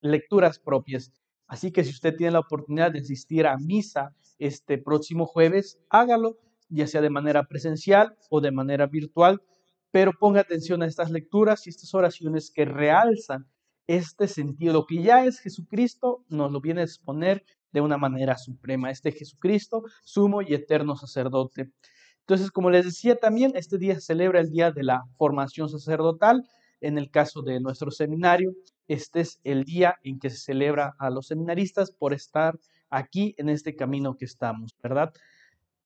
lecturas 0.00 0.58
propias. 0.58 1.12
Así 1.50 1.72
que 1.72 1.82
si 1.82 1.90
usted 1.90 2.14
tiene 2.14 2.30
la 2.30 2.38
oportunidad 2.38 2.92
de 2.92 3.00
asistir 3.00 3.44
a 3.44 3.58
misa 3.58 4.14
este 4.38 4.78
próximo 4.78 5.26
jueves, 5.26 5.80
hágalo, 5.90 6.38
ya 6.68 6.86
sea 6.86 7.00
de 7.00 7.10
manera 7.10 7.48
presencial 7.48 8.16
o 8.30 8.40
de 8.40 8.52
manera 8.52 8.86
virtual, 8.86 9.42
pero 9.90 10.12
ponga 10.12 10.42
atención 10.42 10.80
a 10.80 10.86
estas 10.86 11.10
lecturas 11.10 11.66
y 11.66 11.70
estas 11.70 11.92
oraciones 11.92 12.52
que 12.52 12.64
realzan 12.66 13.48
este 13.88 14.28
sentido. 14.28 14.72
Lo 14.72 14.86
que 14.86 15.02
ya 15.02 15.24
es 15.24 15.40
Jesucristo 15.40 16.24
nos 16.28 16.52
lo 16.52 16.60
viene 16.60 16.82
a 16.82 16.84
exponer 16.84 17.44
de 17.72 17.80
una 17.80 17.98
manera 17.98 18.38
suprema, 18.38 18.92
este 18.92 19.10
Jesucristo, 19.10 19.82
sumo 20.04 20.42
y 20.42 20.54
eterno 20.54 20.94
sacerdote. 20.94 21.72
Entonces, 22.20 22.52
como 22.52 22.70
les 22.70 22.84
decía 22.84 23.16
también, 23.16 23.54
este 23.56 23.76
día 23.76 23.98
celebra 23.98 24.38
el 24.38 24.50
día 24.50 24.70
de 24.70 24.84
la 24.84 25.02
formación 25.18 25.68
sacerdotal. 25.68 26.44
En 26.80 26.98
el 26.98 27.10
caso 27.10 27.42
de 27.42 27.60
nuestro 27.60 27.90
seminario, 27.90 28.52
este 28.88 29.20
es 29.20 29.40
el 29.44 29.64
día 29.64 29.96
en 30.02 30.18
que 30.18 30.30
se 30.30 30.38
celebra 30.38 30.94
a 30.98 31.10
los 31.10 31.26
seminaristas 31.26 31.90
por 31.90 32.12
estar 32.12 32.58
aquí 32.88 33.34
en 33.38 33.48
este 33.48 33.76
camino 33.76 34.16
que 34.16 34.24
estamos, 34.24 34.76
¿verdad? 34.82 35.12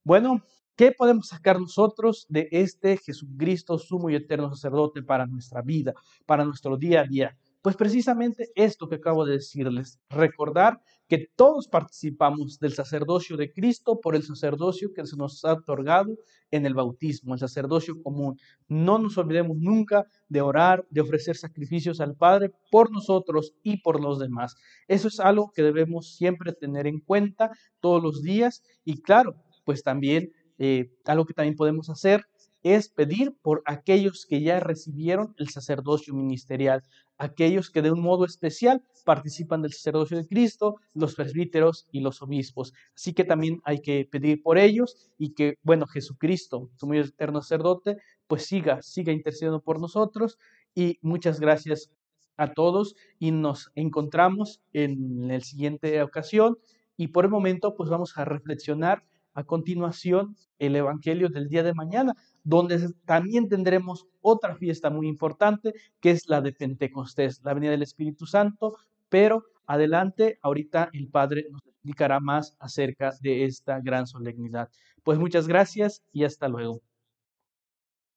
Bueno, 0.04 0.42
¿qué 0.76 0.92
podemos 0.92 1.28
sacar 1.28 1.60
nosotros 1.60 2.26
de 2.28 2.48
este 2.50 2.96
Jesucristo 2.96 3.78
sumo 3.78 4.10
y 4.10 4.14
eterno 4.16 4.50
sacerdote 4.54 5.02
para 5.02 5.26
nuestra 5.26 5.62
vida, 5.62 5.94
para 6.26 6.44
nuestro 6.44 6.76
día 6.76 7.02
a 7.02 7.04
día? 7.04 7.36
Pues 7.62 7.76
precisamente 7.76 8.50
esto 8.54 8.88
que 8.88 8.96
acabo 8.96 9.24
de 9.24 9.34
decirles, 9.34 9.98
recordar 10.10 10.82
que 11.08 11.28
todos 11.36 11.68
participamos 11.68 12.58
del 12.58 12.72
sacerdocio 12.72 13.36
de 13.36 13.52
Cristo 13.52 14.00
por 14.00 14.16
el 14.16 14.22
sacerdocio 14.22 14.92
que 14.94 15.06
se 15.06 15.16
nos 15.16 15.44
ha 15.44 15.52
otorgado 15.52 16.16
en 16.50 16.66
el 16.66 16.74
bautismo, 16.74 17.34
el 17.34 17.40
sacerdocio 17.40 18.02
común. 18.02 18.38
No 18.68 18.98
nos 18.98 19.18
olvidemos 19.18 19.56
nunca 19.58 20.06
de 20.28 20.40
orar, 20.40 20.86
de 20.90 21.00
ofrecer 21.00 21.36
sacrificios 21.36 22.00
al 22.00 22.14
Padre 22.16 22.50
por 22.70 22.90
nosotros 22.90 23.54
y 23.62 23.78
por 23.82 24.00
los 24.00 24.18
demás. 24.18 24.56
Eso 24.88 25.08
es 25.08 25.20
algo 25.20 25.50
que 25.54 25.62
debemos 25.62 26.14
siempre 26.16 26.52
tener 26.52 26.86
en 26.86 27.00
cuenta 27.00 27.50
todos 27.80 28.02
los 28.02 28.22
días 28.22 28.62
y 28.84 29.02
claro, 29.02 29.36
pues 29.64 29.82
también 29.82 30.30
eh, 30.58 30.90
algo 31.04 31.24
que 31.24 31.34
también 31.34 31.56
podemos 31.56 31.90
hacer 31.90 32.24
es 32.64 32.88
pedir 32.88 33.36
por 33.42 33.62
aquellos 33.66 34.26
que 34.26 34.40
ya 34.40 34.58
recibieron 34.58 35.34
el 35.36 35.50
sacerdocio 35.50 36.14
ministerial, 36.14 36.82
aquellos 37.18 37.70
que 37.70 37.82
de 37.82 37.92
un 37.92 38.00
modo 38.00 38.24
especial 38.24 38.82
participan 39.04 39.60
del 39.60 39.74
sacerdocio 39.74 40.16
de 40.16 40.26
Cristo, 40.26 40.76
los 40.94 41.14
presbíteros 41.14 41.86
y 41.92 42.00
los 42.00 42.22
obispos. 42.22 42.72
Así 42.96 43.12
que 43.12 43.24
también 43.24 43.60
hay 43.64 43.80
que 43.80 44.08
pedir 44.10 44.42
por 44.42 44.56
ellos 44.56 45.10
y 45.18 45.34
que, 45.34 45.56
bueno, 45.62 45.86
Jesucristo, 45.86 46.70
como 46.80 46.94
eterno 46.94 47.42
sacerdote, 47.42 47.98
pues 48.26 48.46
siga, 48.46 48.80
siga 48.80 49.12
intercediendo 49.12 49.60
por 49.60 49.78
nosotros. 49.78 50.38
Y 50.74 50.98
muchas 51.02 51.40
gracias 51.40 51.90
a 52.38 52.54
todos 52.54 52.96
y 53.18 53.30
nos 53.30 53.72
encontramos 53.74 54.62
en 54.72 55.28
la 55.28 55.38
siguiente 55.40 56.02
ocasión. 56.02 56.56
Y 56.96 57.08
por 57.08 57.26
el 57.26 57.30
momento, 57.30 57.74
pues 57.76 57.90
vamos 57.90 58.16
a 58.16 58.24
reflexionar 58.24 59.04
a 59.34 59.44
continuación 59.44 60.36
el 60.58 60.76
Evangelio 60.76 61.28
del 61.28 61.48
día 61.48 61.62
de 61.62 61.74
mañana 61.74 62.14
donde 62.44 62.92
también 63.06 63.48
tendremos 63.48 64.06
otra 64.20 64.54
fiesta 64.54 64.90
muy 64.90 65.08
importante, 65.08 65.74
que 66.00 66.10
es 66.10 66.28
la 66.28 66.40
de 66.40 66.52
Pentecostés, 66.52 67.40
la 67.42 67.54
venida 67.54 67.72
del 67.72 67.82
Espíritu 67.82 68.26
Santo, 68.26 68.76
pero 69.08 69.44
adelante, 69.66 70.38
ahorita 70.42 70.90
el 70.92 71.08
Padre 71.08 71.46
nos 71.50 71.66
explicará 71.66 72.20
más 72.20 72.54
acerca 72.58 73.12
de 73.20 73.46
esta 73.46 73.80
gran 73.80 74.06
solemnidad. 74.06 74.68
Pues 75.02 75.18
muchas 75.18 75.48
gracias 75.48 76.02
y 76.12 76.24
hasta 76.24 76.48
luego. 76.48 76.80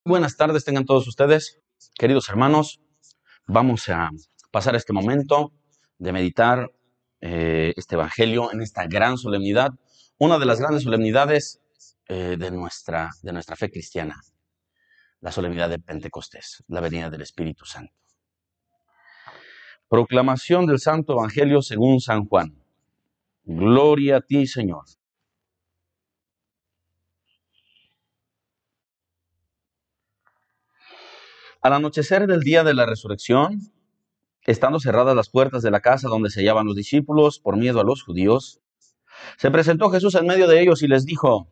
Buenas 0.04 0.38
tardes 0.38 0.66
tengan 0.66 0.86
todos 0.86 1.08
ustedes, 1.08 1.60
queridos 1.98 2.30
hermanos. 2.30 2.82
Vamos 3.46 3.88
a 3.90 4.10
pasar 4.52 4.76
este 4.76 4.94
momento 4.94 5.54
de 5.98 6.12
meditar 6.12 6.72
eh, 7.22 7.74
este 7.78 7.96
Evangelio 7.96 8.52
en 8.52 8.62
esta 8.62 8.88
gran 8.88 9.18
solemnidad, 9.18 9.72
una 10.18 10.38
de 10.38 10.46
las 10.46 10.60
grandes 10.60 10.84
solemnidades 10.84 11.62
eh, 12.10 12.38
de, 12.38 12.52
nuestra, 12.52 13.10
de 13.22 13.34
nuestra 13.34 13.56
fe 13.56 13.70
cristiana, 13.70 14.22
la 15.20 15.32
solemnidad 15.32 15.70
de 15.70 15.80
Pentecostés, 15.80 16.64
la 16.68 16.80
venida 16.80 17.10
del 17.10 17.22
Espíritu 17.22 17.66
Santo. 17.66 17.94
Proclamación 19.90 20.66
del 20.66 20.80
Santo 20.80 21.14
Evangelio 21.14 21.62
según 21.62 22.00
San 22.00 22.26
Juan. 22.26 22.62
Gloria 23.44 24.18
a 24.18 24.22
ti, 24.22 24.48
Señor. 24.48 24.86
Al 31.62 31.74
anochecer 31.74 32.28
del 32.28 32.42
día 32.42 32.64
de 32.64 32.74
la 32.74 32.86
resurrección, 32.86 33.60
estando 34.44 34.80
cerradas 34.80 35.16
las 35.16 35.30
puertas 35.30 35.62
de 35.62 35.72
la 35.72 35.82
casa 35.82 36.08
donde 36.08 36.30
se 36.30 36.40
hallaban 36.40 36.68
los 36.68 36.76
discípulos 36.78 37.40
por 37.40 37.58
miedo 37.58 37.82
a 37.82 37.84
los 37.84 38.04
judíos, 38.04 38.62
se 39.38 39.52
presentó 39.52 39.90
Jesús 39.90 40.16
en 40.16 40.26
medio 40.26 40.48
de 40.48 40.62
ellos 40.62 40.84
y 40.84 40.88
les 40.88 41.06
dijo, 41.06 41.52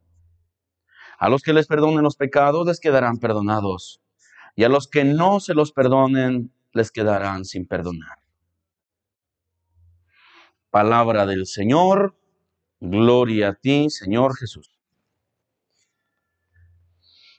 A 1.21 1.29
los 1.29 1.43
que 1.43 1.53
les 1.53 1.67
perdonen 1.67 2.01
los 2.01 2.15
pecados 2.15 2.65
les 2.65 2.79
quedarán 2.79 3.19
perdonados, 3.19 4.01
y 4.55 4.63
a 4.63 4.69
los 4.69 4.87
que 4.87 5.03
no 5.03 5.39
se 5.39 5.53
los 5.53 5.71
perdonen 5.71 6.51
les 6.73 6.89
quedarán 6.89 7.45
sin 7.45 7.67
perdonar. 7.67 8.17
Palabra 10.71 11.27
del 11.27 11.45
Señor, 11.45 12.17
gloria 12.79 13.49
a 13.49 13.53
ti, 13.53 13.91
Señor 13.91 14.35
Jesús. 14.35 14.79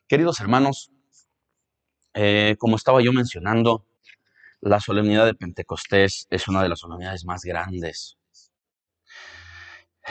Queridos 0.07 0.39
hermanos, 0.39 0.93
eh, 2.15 2.55
como 2.61 2.77
estaba 2.77 3.03
yo 3.03 3.13
mencionando, 3.13 3.85
la 4.61 4.79
solemnidad 4.79 5.27
de 5.27 5.35
Pentecostés 5.35 6.29
es 6.31 6.47
una 6.47 6.63
de 6.63 6.69
las 6.69 6.79
solemnidades 6.79 7.25
más 7.25 7.43
grandes. 7.43 8.17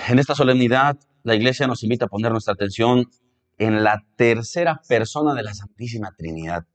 En 0.09 0.19
esta 0.19 0.35
solemnidad 0.35 0.99
la 1.23 1.35
iglesia 1.35 1.67
nos 1.67 1.83
invita 1.83 2.05
a 2.05 2.09
poner 2.09 2.33
nuestra 2.33 2.53
atención 2.53 3.09
en 3.61 3.83
la 3.83 4.03
tercera 4.15 4.81
persona 4.89 5.35
de 5.35 5.43
la 5.43 5.53
Santísima 5.53 6.15
Trinidad. 6.17 6.65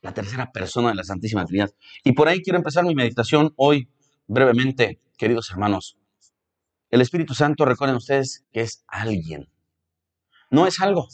La 0.00 0.14
tercera 0.14 0.52
persona 0.52 0.90
de 0.90 0.94
la 0.94 1.02
Santísima 1.02 1.44
Trinidad. 1.44 1.74
Y 2.04 2.12
por 2.12 2.28
ahí 2.28 2.42
quiero 2.42 2.58
empezar 2.58 2.84
mi 2.84 2.94
meditación 2.94 3.52
hoy 3.56 3.90
brevemente, 4.28 5.02
queridos 5.18 5.50
hermanos. 5.50 5.98
El 6.90 7.00
Espíritu 7.00 7.34
Santo, 7.34 7.64
recuerden 7.64 7.96
ustedes 7.96 8.46
que 8.52 8.60
es 8.60 8.84
alguien. 8.86 9.50
No 10.48 10.68
es 10.68 10.78
algo. 10.80 11.08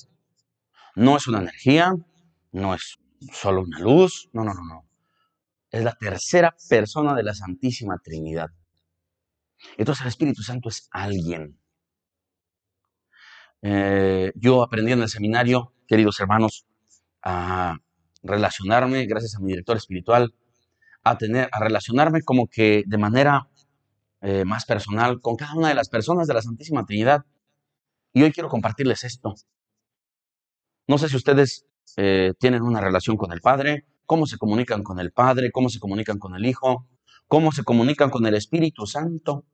No 0.95 1.17
es 1.17 1.27
una 1.27 1.39
energía, 1.39 1.95
no 2.51 2.75
es 2.75 2.99
solo 3.33 3.63
una 3.63 3.79
luz. 3.79 4.29
No, 4.35 4.45
no, 4.45 4.53
no, 4.53 4.63
no. 4.63 4.91
Es 5.71 5.83
la 5.85 5.95
tercera 5.95 6.55
persona 6.69 7.15
de 7.15 7.23
la 7.23 7.33
Santísima 7.33 7.97
Trinidad. 7.97 8.51
Entonces 9.79 10.03
el 10.03 10.09
Espíritu 10.09 10.43
Santo 10.43 10.69
es 10.69 10.87
alguien. 10.91 11.62
Eh, 13.63 14.33
yo 14.35 14.63
aprendí 14.63 14.91
en 14.93 15.03
el 15.03 15.09
seminario, 15.09 15.73
queridos 15.87 16.19
hermanos, 16.19 16.67
a 17.23 17.79
relacionarme, 18.23 19.07
gracias 19.07 19.37
a 19.37 19.41
mi 19.41 19.53
director 19.53 19.77
espiritual, 19.77 20.35
a 21.05 21.17
tener, 21.17 21.49
a 21.53 21.61
relacionarme 21.61 22.23
como 22.23 22.49
que 22.49 22.83
de 22.87 22.99
manera 22.99 23.49
eh, 24.21 24.45
más 24.45 24.65
personal 24.65 25.21
con 25.21 25.37
cada 25.37 25.55
una 25.55 25.69
de 25.69 25.75
las 25.75 25.89
personas 25.89 26.27
de 26.27 26.35
la 26.35 26.43
Santísima 26.43 26.85
Trinidad. 26.85 27.25
Y 28.13 28.23
hoy 28.25 28.33
quiero 28.33 28.49
compartirles 28.49 29.05
esto. 29.05 29.35
No 30.89 30.99
sé 30.99 31.09
si 31.09 31.17
ustedes 31.17 31.65
eh, 31.97 32.33
tienen 32.41 32.63
una 32.63 32.81
relación 32.81 33.17
con 33.17 33.33
el 33.33 33.41
Padre, 33.41 33.87
cómo 34.07 34.27
se 34.27 34.39
comunican 34.39 34.83
con 34.83 34.99
el 34.99 35.13
Padre, 35.13 35.53
cómo 35.53 35.69
se 35.69 35.79
comunican 35.79 36.19
con 36.19 36.35
el 36.35 36.45
Hijo, 36.45 36.89
cómo 37.29 37.53
se 37.53 37.63
comunican 37.63 38.11
con 38.11 38.27
el 38.27 38.35
Espíritu 38.35 38.87
Santo. 38.87 39.47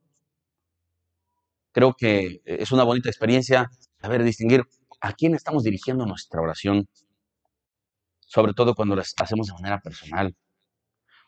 Creo 1.71 1.93
que 1.93 2.41
es 2.43 2.71
una 2.71 2.83
bonita 2.83 3.09
experiencia 3.09 3.69
saber 4.01 4.23
distinguir 4.23 4.63
a 5.01 5.13
quién 5.13 5.35
estamos 5.35 5.63
dirigiendo 5.63 6.05
nuestra 6.05 6.41
oración, 6.41 6.87
sobre 8.19 8.53
todo 8.53 8.75
cuando 8.75 8.95
las 8.95 9.13
hacemos 9.19 9.47
de 9.47 9.53
manera 9.53 9.79
personal. 9.79 10.35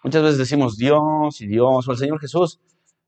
Muchas 0.04 0.24
veces 0.24 0.38
decimos 0.38 0.78
Dios 0.78 1.42
y 1.42 1.48
Dios 1.48 1.88
o 1.88 1.92
el 1.92 1.98
Señor 1.98 2.20
Jesús 2.20 2.60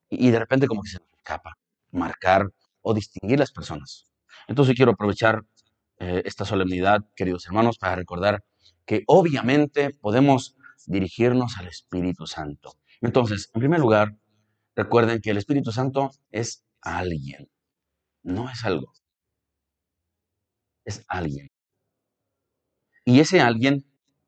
y 0.10 0.30
de 0.30 0.40
repente 0.40 0.68
como 0.68 0.84
que 0.84 0.90
se 0.90 1.00
escapa 1.18 1.58
marcar 1.92 2.50
o 2.82 2.94
distinguir 2.94 3.40
las 3.40 3.52
personas. 3.52 4.06
Entonces 4.48 4.76
quiero 4.76 4.92
aprovechar 4.92 5.44
eh, 6.00 6.22
esta 6.26 6.46
solemnidad, 6.46 7.02
queridos 7.16 7.46
hermanos, 7.46 7.78
para 7.78 7.96
recordar 7.96 8.44
que 8.86 9.04
obviamente 9.08 9.92
podemos 9.92 10.56
dirigirnos 10.86 11.58
al 11.58 11.68
Espíritu 11.68 12.28
Santo. 12.28 12.74
Entonces, 13.02 13.50
en 13.54 13.60
primer 13.60 13.80
lugar, 13.80 14.16
recuerden 14.76 15.22
que 15.22 15.32
el 15.32 15.38
Espíritu 15.38 15.72
Santo 15.72 16.12
es 16.32 16.64
alguien, 16.82 17.50
no 18.24 18.50
es 18.50 18.66
algo, 18.66 18.92
es 20.86 21.04
alguien. 21.08 21.50
Y 23.06 23.20
ese 23.20 23.42
alguien, 23.42 23.86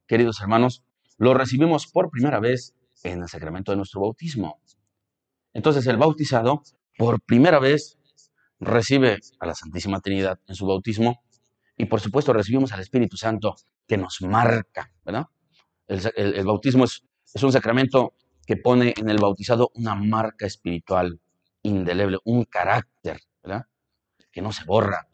queridos 0.08 0.42
hermanos, 0.42 0.84
lo 1.18 1.34
recibimos 1.34 1.88
por 1.88 2.10
primera 2.10 2.40
vez 2.40 2.76
en 3.04 3.22
el 3.22 3.30
sacramento 3.30 3.72
de 3.72 3.78
nuestro 3.78 4.02
bautismo. 4.02 4.60
Entonces 5.54 5.88
el 5.88 5.98
bautizado, 5.98 6.64
por 6.98 7.22
primera 7.22 7.60
vez, 7.60 7.98
recibe 8.60 9.20
a 9.40 9.46
la 9.46 9.56
Santísima 9.56 10.02
Trinidad 10.02 10.40
en 10.48 10.56
su 10.56 10.66
bautismo 10.66 11.24
y 11.78 11.86
por 11.86 12.02
supuesto 12.02 12.34
recibimos 12.34 12.72
al 12.72 12.82
Espíritu 12.82 13.18
Santo 13.18 13.56
que 13.88 13.98
nos 13.98 14.22
marca, 14.22 14.92
¿verdad? 15.06 15.26
El, 15.88 16.46
bautismo 16.46 16.86
es, 16.86 17.04
es 17.34 17.44
un 17.44 17.52
sacramento 17.52 18.14
que 18.46 18.58
pone 18.58 18.94
en 18.98 19.10
el 19.10 19.18
bautizado 19.18 19.72
una 19.76 19.96
marca 19.96 20.46
espiritual 20.46 21.20
indeleble, 21.66 22.20
un 22.24 22.46
carácter. 22.46 23.22
Que 24.32 24.42
no 24.42 24.52
se 24.52 24.66
borra. 24.66 25.08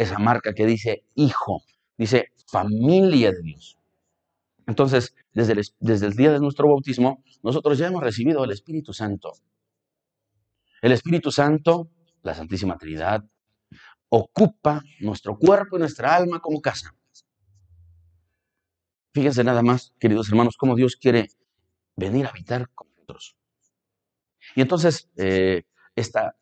Esa 0.00 0.18
marca 0.18 0.54
que 0.54 0.64
dice 0.64 1.04
hijo, 1.14 1.62
dice 1.98 2.32
familia 2.46 3.32
de 3.32 3.42
Dios. 3.42 3.76
Entonces, 4.66 5.14
desde 5.34 5.52
el, 5.52 5.62
desde 5.78 6.06
el 6.06 6.14
día 6.14 6.32
de 6.32 6.40
nuestro 6.40 6.68
bautismo, 6.68 7.22
nosotros 7.42 7.76
ya 7.76 7.88
hemos 7.88 8.02
recibido 8.02 8.42
el 8.42 8.50
Espíritu 8.50 8.94
Santo. 8.94 9.32
El 10.80 10.92
Espíritu 10.92 11.30
Santo, 11.30 11.90
la 12.22 12.32
Santísima 12.32 12.78
Trinidad, 12.78 13.22
ocupa 14.08 14.82
nuestro 15.00 15.36
cuerpo 15.36 15.76
y 15.76 15.80
nuestra 15.80 16.16
alma 16.16 16.40
como 16.40 16.62
casa. 16.62 16.94
Fíjense 19.12 19.44
nada 19.44 19.60
más, 19.60 19.92
queridos 20.00 20.30
hermanos, 20.30 20.56
cómo 20.56 20.76
Dios 20.76 20.96
quiere 20.96 21.28
venir 21.94 22.24
a 22.24 22.30
habitar 22.30 22.70
con 22.70 22.88
nosotros. 22.88 23.36
Y 24.56 24.62
entonces, 24.62 25.10
eh, 25.18 25.64
esta, 25.94 26.34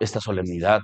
esta 0.00 0.20
solemnidad 0.20 0.82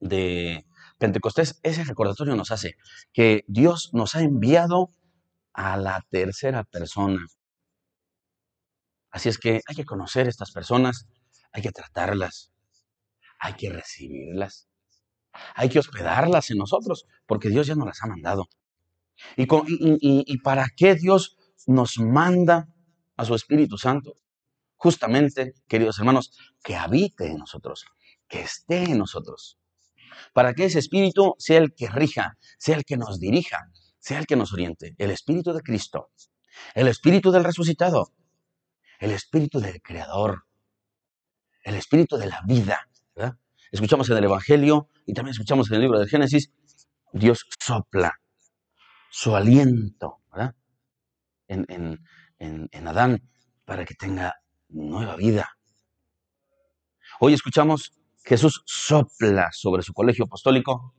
de 0.00 0.66
Pentecostés, 1.04 1.60
ese 1.62 1.84
recordatorio 1.84 2.34
nos 2.34 2.50
hace 2.50 2.76
que 3.12 3.44
Dios 3.46 3.90
nos 3.92 4.14
ha 4.14 4.22
enviado 4.22 4.88
a 5.52 5.76
la 5.76 6.02
tercera 6.08 6.64
persona. 6.64 7.26
Así 9.10 9.28
es 9.28 9.36
que 9.36 9.60
hay 9.66 9.76
que 9.76 9.84
conocer 9.84 10.28
estas 10.28 10.50
personas, 10.50 11.06
hay 11.52 11.60
que 11.60 11.72
tratarlas, 11.72 12.52
hay 13.38 13.52
que 13.52 13.68
recibirlas, 13.68 14.66
hay 15.54 15.68
que 15.68 15.78
hospedarlas 15.78 16.50
en 16.50 16.56
nosotros, 16.56 17.04
porque 17.26 17.50
Dios 17.50 17.66
ya 17.66 17.74
nos 17.74 17.86
las 17.86 18.02
ha 18.02 18.06
mandado. 18.06 18.48
¿Y, 19.36 19.46
y 20.00 20.38
para 20.38 20.68
qué 20.74 20.94
Dios 20.94 21.36
nos 21.66 21.98
manda 21.98 22.66
a 23.18 23.26
su 23.26 23.34
Espíritu 23.34 23.76
Santo? 23.76 24.14
Justamente, 24.76 25.52
queridos 25.68 25.98
hermanos, 25.98 26.32
que 26.62 26.76
habite 26.76 27.26
en 27.26 27.36
nosotros, 27.36 27.84
que 28.26 28.40
esté 28.40 28.84
en 28.84 28.96
nosotros, 28.96 29.58
para 30.32 30.54
que 30.54 30.66
ese 30.66 30.78
Espíritu 30.78 31.34
sea 31.38 31.58
el 31.58 31.74
que 31.74 31.88
rija, 31.88 32.36
sea 32.58 32.76
el 32.76 32.84
que 32.84 32.96
nos 32.96 33.18
dirija, 33.18 33.70
sea 33.98 34.18
el 34.18 34.26
que 34.26 34.36
nos 34.36 34.52
oriente, 34.52 34.94
el 34.98 35.10
Espíritu 35.10 35.52
de 35.52 35.60
Cristo, 35.60 36.10
el 36.74 36.88
Espíritu 36.88 37.30
del 37.30 37.44
resucitado, 37.44 38.12
el 38.98 39.10
Espíritu 39.10 39.60
del 39.60 39.80
Creador, 39.82 40.44
el 41.62 41.74
Espíritu 41.74 42.16
de 42.16 42.26
la 42.26 42.40
vida. 42.46 42.88
Escuchamos 43.72 44.08
en 44.10 44.18
el 44.18 44.24
Evangelio 44.24 44.88
y 45.06 45.14
también 45.14 45.32
escuchamos 45.32 45.68
en 45.68 45.76
el 45.76 45.80
libro 45.80 45.98
del 45.98 46.08
Génesis, 46.08 46.52
Dios 47.12 47.46
sopla 47.58 48.20
su 49.10 49.34
aliento 49.34 50.20
En, 51.46 52.00
en 52.38 52.88
Adán 52.88 53.22
para 53.64 53.84
que 53.84 53.94
tenga 53.94 54.34
nueva 54.68 55.16
vida. 55.16 55.56
Hoy 57.20 57.32
escuchamos 57.32 57.92
Jesús 58.24 58.62
sopla 58.64 59.50
sobre 59.52 59.82
su 59.82 59.92
colegio 59.92 60.24
apostólico 60.24 60.94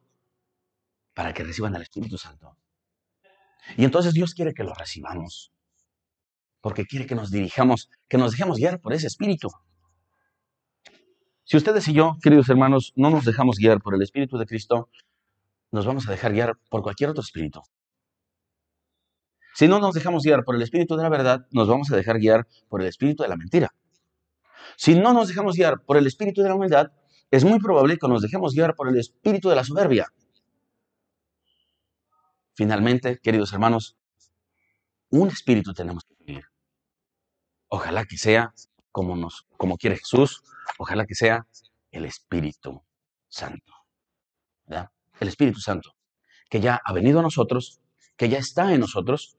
para 1.13 1.33
que 1.33 1.43
reciban 1.43 1.75
al 1.75 1.81
Espíritu 1.81 2.17
Santo. 2.17 2.55
Y 3.77 3.83
entonces 3.83 4.13
Dios 4.13 4.35
quiere 4.35 4.53
que 4.53 4.63
lo 4.63 4.75
recibamos, 4.75 5.51
porque 6.61 6.85
quiere 6.85 7.07
que 7.07 7.15
nos 7.15 7.31
dirijamos, 7.31 7.89
que 8.07 8.17
nos 8.17 8.31
dejemos 8.31 8.57
guiar 8.57 8.79
por 8.79 8.93
ese 8.93 9.07
Espíritu. 9.07 9.49
Si 11.43 11.57
ustedes 11.57 11.87
y 11.87 11.93
yo, 11.93 12.17
queridos 12.21 12.49
hermanos, 12.49 12.93
no 12.95 13.09
nos 13.09 13.25
dejamos 13.25 13.57
guiar 13.57 13.81
por 13.81 13.95
el 13.95 14.03
Espíritu 14.03 14.37
de 14.37 14.45
Cristo, 14.45 14.89
nos 15.71 15.85
vamos 15.85 16.07
a 16.07 16.11
dejar 16.11 16.31
guiar 16.31 16.57
por 16.69 16.83
cualquier 16.83 17.09
otro 17.09 17.21
espíritu. 17.21 17.61
Si 19.55 19.67
no 19.67 19.79
nos 19.79 19.93
dejamos 19.95 20.23
guiar 20.23 20.43
por 20.43 20.55
el 20.55 20.61
espíritu 20.61 20.95
de 20.95 21.03
la 21.03 21.09
verdad, 21.09 21.47
nos 21.51 21.67
vamos 21.67 21.91
a 21.91 21.95
dejar 21.95 22.19
guiar 22.19 22.47
por 22.69 22.81
el 22.81 22.87
espíritu 22.87 23.23
de 23.23 23.29
la 23.29 23.35
mentira. 23.35 23.73
Si 24.75 24.95
no 24.95 25.13
nos 25.13 25.27
dejamos 25.27 25.55
guiar 25.55 25.81
por 25.81 25.97
el 25.97 26.07
espíritu 26.07 26.41
de 26.41 26.49
la 26.49 26.55
humildad, 26.55 26.91
es 27.31 27.43
muy 27.43 27.59
probable 27.59 27.97
que 27.97 28.07
nos 28.07 28.21
dejemos 28.21 28.53
guiar 28.53 28.75
por 28.75 28.87
el 28.87 28.97
espíritu 28.97 29.49
de 29.49 29.55
la 29.55 29.63
soberbia. 29.63 30.07
Finalmente, 32.53 33.19
queridos 33.19 33.51
hermanos, 33.51 33.97
un 35.09 35.27
espíritu 35.29 35.73
tenemos 35.73 36.05
que 36.05 36.15
vivir. 36.23 36.45
Ojalá 37.67 38.05
que 38.05 38.17
sea 38.17 38.53
como, 38.91 39.15
nos, 39.15 39.45
como 39.57 39.77
quiere 39.77 39.97
Jesús, 39.97 40.41
ojalá 40.77 41.05
que 41.05 41.15
sea 41.15 41.45
el 41.91 42.05
Espíritu 42.05 42.81
Santo. 43.27 43.73
El 44.67 45.27
Espíritu 45.29 45.59
Santo, 45.59 45.95
que 46.49 46.59
ya 46.59 46.81
ha 46.83 46.93
venido 46.93 47.19
a 47.19 47.21
nosotros, 47.21 47.81
que 48.17 48.27
ya 48.29 48.37
está 48.37 48.73
en 48.73 48.81
nosotros, 48.81 49.37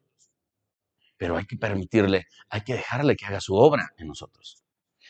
pero 1.19 1.37
hay 1.37 1.47
que 1.47 1.57
permitirle, 1.57 2.27
hay 2.49 2.63
que 2.63 2.75
dejarle 2.75 3.17
que 3.17 3.27
haga 3.27 3.41
su 3.41 3.55
obra 3.55 3.91
en 3.99 4.09
nosotros. 4.09 4.63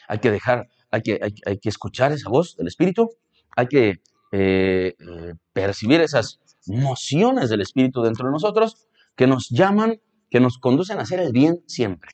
Hay 0.09 0.19
que 0.19 0.31
dejar, 0.31 0.69
hay 0.91 1.03
que, 1.03 1.21
hay, 1.45 1.59
que 1.59 1.69
escuchar 1.69 2.13
esa 2.13 2.29
voz 2.29 2.57
del 2.57 2.69
Espíritu, 2.69 3.11
hay 3.57 3.67
que 3.67 3.89
eh, 4.33 4.95
eh, 4.99 5.35
percibir 5.53 6.01
esas 6.01 6.41
mociones 6.67 7.49
del 7.51 7.61
Espíritu 7.61 8.03
dentro 8.03 8.27
de 8.27 8.33
nosotros 8.33 8.87
que 9.15 9.27
nos 9.27 9.49
llaman, 9.49 10.01
que 10.31 10.41
nos 10.41 10.59
conducen 10.59 10.99
a 10.99 11.03
hacer 11.03 11.21
el 11.21 11.33
bien 11.33 11.63
siempre. 11.67 12.11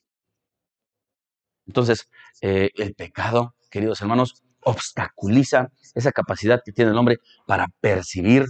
Entonces, 1.67 2.09
eh, 2.41 2.71
el 2.75 2.95
pecado, 2.95 3.55
queridos 3.71 4.01
hermanos, 4.01 4.43
obstaculiza 4.61 5.73
esa 5.95 6.13
capacidad 6.13 6.61
que 6.65 6.73
tiene 6.73 6.91
el 6.91 6.99
hombre 6.99 7.19
para 7.47 7.69
percibir. 7.81 8.47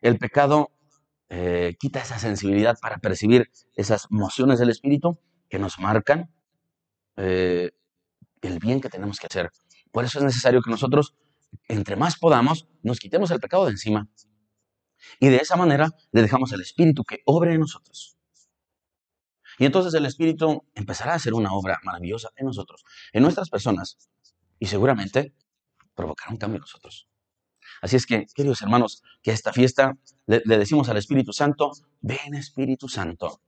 El 0.00 0.18
pecado 0.18 0.70
quita 1.78 2.02
esa 2.02 2.18
sensibilidad 2.18 2.76
para 2.78 2.98
percibir 2.98 3.50
esas 3.74 4.06
mociones 4.10 4.58
del 4.58 4.68
Espíritu 4.68 5.18
que 5.48 5.58
nos 5.58 5.78
marcan 5.78 6.30
el 8.42 8.58
bien 8.58 8.80
que 8.80 8.90
tenemos 8.90 9.18
que 9.18 9.26
hacer. 9.26 9.50
Por 9.90 10.04
eso 10.04 10.18
es 10.18 10.24
necesario 10.24 10.60
que 10.62 10.70
nosotros 10.70 11.14
entre 11.68 11.96
más 11.96 12.18
podamos, 12.18 12.66
nos 12.82 12.98
quitemos 12.98 13.30
el 13.30 13.40
pecado 13.40 13.64
de 13.64 13.72
encima. 13.72 14.08
Y 15.20 15.28
de 15.28 15.36
esa 15.36 15.56
manera 15.56 15.90
le 16.12 16.22
dejamos 16.22 16.52
al 16.52 16.60
Espíritu 16.60 17.04
que 17.04 17.20
obre 17.26 17.54
en 17.54 17.60
nosotros. 17.60 18.16
Y 19.58 19.66
entonces 19.66 19.92
el 19.94 20.06
Espíritu 20.06 20.64
empezará 20.74 21.12
a 21.12 21.16
hacer 21.16 21.34
una 21.34 21.52
obra 21.52 21.78
maravillosa 21.84 22.30
en 22.36 22.46
nosotros, 22.46 22.84
en 23.12 23.22
nuestras 23.22 23.50
personas, 23.50 24.10
y 24.58 24.66
seguramente 24.66 25.34
provocará 25.94 26.30
un 26.30 26.38
cambio 26.38 26.56
en 26.56 26.62
nosotros. 26.62 27.08
Así 27.80 27.96
es 27.96 28.06
que, 28.06 28.26
queridos 28.34 28.62
hermanos, 28.62 29.02
que 29.22 29.30
a 29.30 29.34
esta 29.34 29.52
fiesta 29.52 29.98
le, 30.26 30.40
decimos 30.40 30.88
al 30.88 30.96
Espíritu 30.96 31.32
Santo, 31.32 31.72
ven 32.00 32.34
Espíritu 32.34 32.88
Santo, 32.88 33.40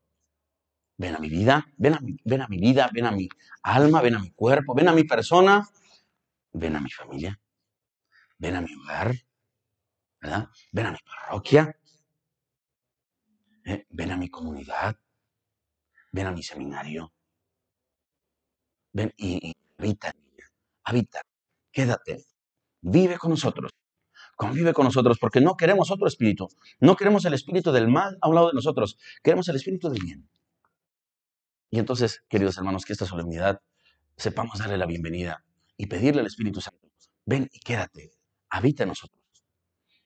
ven 0.96 1.14
a 1.14 1.18
mi 1.18 1.28
vida, 1.28 1.66
ven 1.76 1.94
a 1.94 2.00
mi, 2.00 2.16
ven 2.24 2.42
a 2.42 2.48
mi 2.48 2.58
vida, 2.58 2.90
ven 2.92 3.06
a 3.06 3.10
mi 3.10 3.28
alma, 3.62 4.00
ven 4.00 4.14
a 4.14 4.18
mi 4.20 4.30
cuerpo, 4.30 4.74
ven 4.74 4.88
a 4.88 4.92
mi 4.92 5.04
persona, 5.04 5.68
ven 6.52 6.76
a 6.76 6.80
mi 6.80 6.90
familia, 6.90 7.38
ven 8.38 8.56
a 8.56 8.60
mi 8.60 8.74
hogar, 8.74 9.14
¿verdad? 10.20 10.48
Ven 10.72 10.86
a 10.86 10.92
mi 10.92 10.98
parroquia, 11.04 11.76
¿eh? 13.64 13.86
ven 13.90 14.10
a 14.12 14.16
mi 14.16 14.28
comunidad, 14.28 14.96
ven 16.12 16.26
a 16.26 16.32
mi 16.32 16.42
seminario, 16.42 17.12
ven 18.92 19.12
y 19.16 19.52
habita, 19.78 20.12
habita, 20.84 21.22
quédate, 21.72 22.24
vive 22.80 23.18
con 23.18 23.30
nosotros, 23.30 23.72
convive 24.36 24.72
con 24.72 24.84
nosotros, 24.84 25.18
porque 25.18 25.40
no 25.40 25.56
queremos 25.56 25.90
otro 25.90 26.06
espíritu, 26.06 26.48
no 26.78 26.94
queremos 26.94 27.24
el 27.24 27.34
espíritu 27.34 27.72
del 27.72 27.88
mal 27.88 28.16
a 28.20 28.28
un 28.28 28.36
lado 28.36 28.48
de 28.48 28.54
nosotros, 28.54 28.96
queremos 29.22 29.48
el 29.48 29.56
espíritu 29.56 29.90
del 29.90 30.02
bien. 30.02 30.28
Y 31.70 31.78
entonces, 31.78 32.22
queridos 32.28 32.56
hermanos, 32.58 32.84
que 32.84 32.92
esta 32.92 33.06
solemnidad 33.06 33.60
sepamos 34.16 34.58
darle 34.58 34.78
la 34.78 34.86
bienvenida 34.86 35.44
y 35.76 35.86
pedirle 35.86 36.20
al 36.20 36.26
Espíritu 36.26 36.60
Santo, 36.60 36.88
ven 37.24 37.48
y 37.52 37.58
quédate, 37.60 38.12
habita 38.48 38.84
en 38.84 38.90
nosotros. 38.90 39.20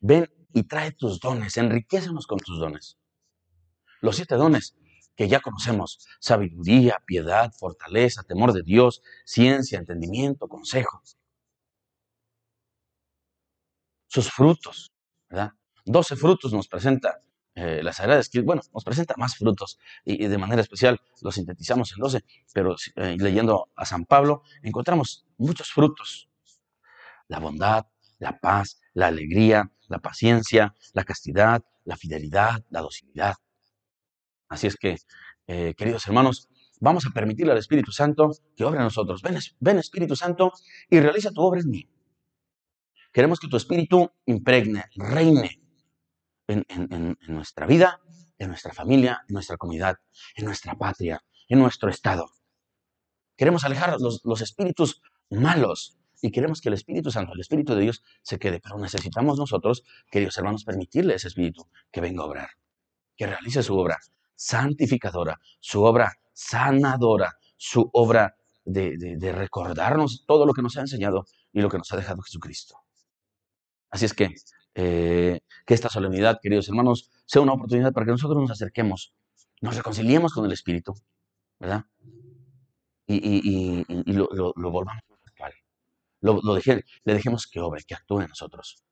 Ven 0.01 0.31
y 0.53 0.63
trae 0.63 0.93
tus 0.93 1.21
dones, 1.21 1.57
enriquecenos 1.57 2.27
con 2.27 2.39
tus 2.39 2.59
dones. 2.59 2.99
Los 4.01 4.17
siete 4.17 4.37
dones 4.37 4.77
que 5.19 5.29
ya 5.29 5.41
conocemos, 5.41 6.07
sabiduría, 6.21 7.03
piedad, 7.05 7.53
fortaleza, 7.59 8.23
temor 8.23 8.53
de 8.53 8.63
Dios, 8.63 9.03
ciencia, 9.25 9.79
entendimiento, 9.79 10.47
consejo. 10.47 11.03
Sus 14.07 14.31
frutos, 14.31 14.93
¿verdad? 15.29 15.55
Doce 15.85 16.15
frutos 16.15 16.53
nos 16.53 16.69
presenta 16.69 17.21
eh, 17.61 17.83
la 17.83 17.93
Sagrada 17.93 18.21
Escritura, 18.21 18.47
bueno, 18.47 18.63
nos 18.73 18.85
presenta 18.85 19.15
más 19.17 19.35
frutos 19.35 19.81
y, 20.05 20.29
de 20.29 20.39
manera 20.39 20.63
especial 20.63 21.01
los 21.23 21.35
sintetizamos 21.35 21.93
en 21.93 21.99
doce, 21.99 22.25
pero 22.55 22.77
eh, 22.95 23.17
leyendo 23.19 23.69
a 23.75 23.85
San 23.85 24.05
Pablo 24.05 24.43
encontramos 24.63 25.27
muchos 25.39 25.73
frutos. 25.73 26.29
La 27.27 27.41
bondad, 27.41 27.87
la 28.21 28.39
paz, 28.39 28.81
la 28.95 29.09
alegría, 29.09 29.73
la 29.89 29.99
paciencia, 29.99 30.73
la 30.93 31.03
castidad, 31.03 31.65
la 31.85 31.97
fidelidad, 31.97 32.65
la 32.71 32.81
docilidad. 32.81 33.35
Así 34.49 34.69
es 34.69 34.77
que, 34.77 34.99
eh, 35.49 35.75
queridos 35.77 36.07
hermanos, 36.07 36.49
vamos 36.81 37.07
a 37.07 37.11
permitirle 37.11 37.51
al 37.51 37.59
Espíritu 37.59 37.91
Santo 37.91 38.31
que 38.57 38.65
obre 38.65 38.79
en 38.79 38.85
nosotros. 38.85 39.21
Ven, 39.21 39.37
ven, 39.59 39.79
Espíritu 39.79 40.15
Santo 40.15 40.53
y 40.89 41.01
realiza 41.01 41.33
tu 41.33 41.43
obra 41.43 41.61
en 41.61 41.71
mí. 41.71 41.91
Queremos 43.13 43.41
que 43.41 43.49
tu 43.49 43.57
Espíritu 43.57 44.13
impregne, 44.27 44.85
reine 44.95 45.68
en, 46.49 47.17
nuestra 47.29 47.67
vida, 47.67 48.01
en 48.39 48.49
nuestra 48.49 48.73
familia, 48.73 49.23
en 49.29 49.35
nuestra 49.35 49.57
comunidad, 49.57 49.97
en 50.35 50.47
nuestra 50.47 50.75
patria, 50.75 51.23
en 51.49 51.59
nuestro 51.59 51.91
Estado. 51.91 52.31
Queremos 53.37 53.65
alejar 53.65 53.97
los, 54.01 54.41
espíritus 54.41 55.01
malos 55.31 55.99
y 56.21 56.33
queremos 56.33 56.61
que 56.61 56.71
el 56.71 56.75
Espíritu 56.75 57.11
Santo, 57.11 57.35
el 57.35 57.41
Espíritu 57.41 57.75
de 57.75 57.83
Dios, 57.83 58.03
se 58.23 58.39
quede. 58.39 58.61
Pero 58.61 58.79
necesitamos 58.79 59.39
nosotros, 59.39 59.85
queridos 60.11 60.37
hermanos, 60.39 60.65
permitirle 60.65 61.13
a 61.13 61.17
ese 61.17 61.29
Espíritu 61.29 61.69
que 61.93 62.01
venga 62.01 62.23
a 62.23 62.27
obrar, 62.27 62.51
que 63.17 63.27
realice 63.27 63.63
su 63.63 63.79
obra 63.79 63.99
santificadora, 64.35 65.41
su 65.61 65.83
obra 65.83 66.15
sanadora, 66.33 67.39
su 67.57 67.91
obra 67.93 68.37
de, 68.65 69.33
recordarnos 69.33 70.25
todo 70.27 70.47
lo 70.47 70.53
que 70.55 70.63
nos 70.63 70.77
ha 70.77 70.81
enseñado 70.81 71.27
y 71.53 71.61
lo 71.61 71.69
que 71.69 71.79
nos 71.79 71.93
ha 71.93 71.97
dejado 71.97 72.23
Jesucristo. 72.23 72.77
Así 73.91 74.05
es 74.05 74.15
que 74.15 74.29
eh, 74.81 75.41
que 75.67 75.75
esta 75.75 75.89
solemnidad, 75.89 76.39
queridos 76.41 76.69
hermanos, 76.69 77.11
sea 77.27 77.43
una 77.43 77.55
oportunidad 77.55 77.93
para 77.93 78.07
que 78.07 78.13
nosotros 78.13 78.41
nos 78.41 78.53
acerquemos, 78.53 79.13
nos 79.61 79.75
reconciliemos 79.75 80.33
con 80.33 80.45
el 80.45 80.53
Espíritu, 80.53 80.95
¿verdad? 81.59 81.85
Y, 83.09 83.85
lo, 84.15 84.55
volvamos 84.55 85.03
actual. 85.27 85.53
Lo, 86.21 86.41
le 86.55 87.13
dejemos 87.13 87.49
que 87.49 87.59
obre, 87.59 87.83
que 87.83 87.97
actúe 87.97 88.21
en 88.21 88.29
nosotros. 88.29 88.85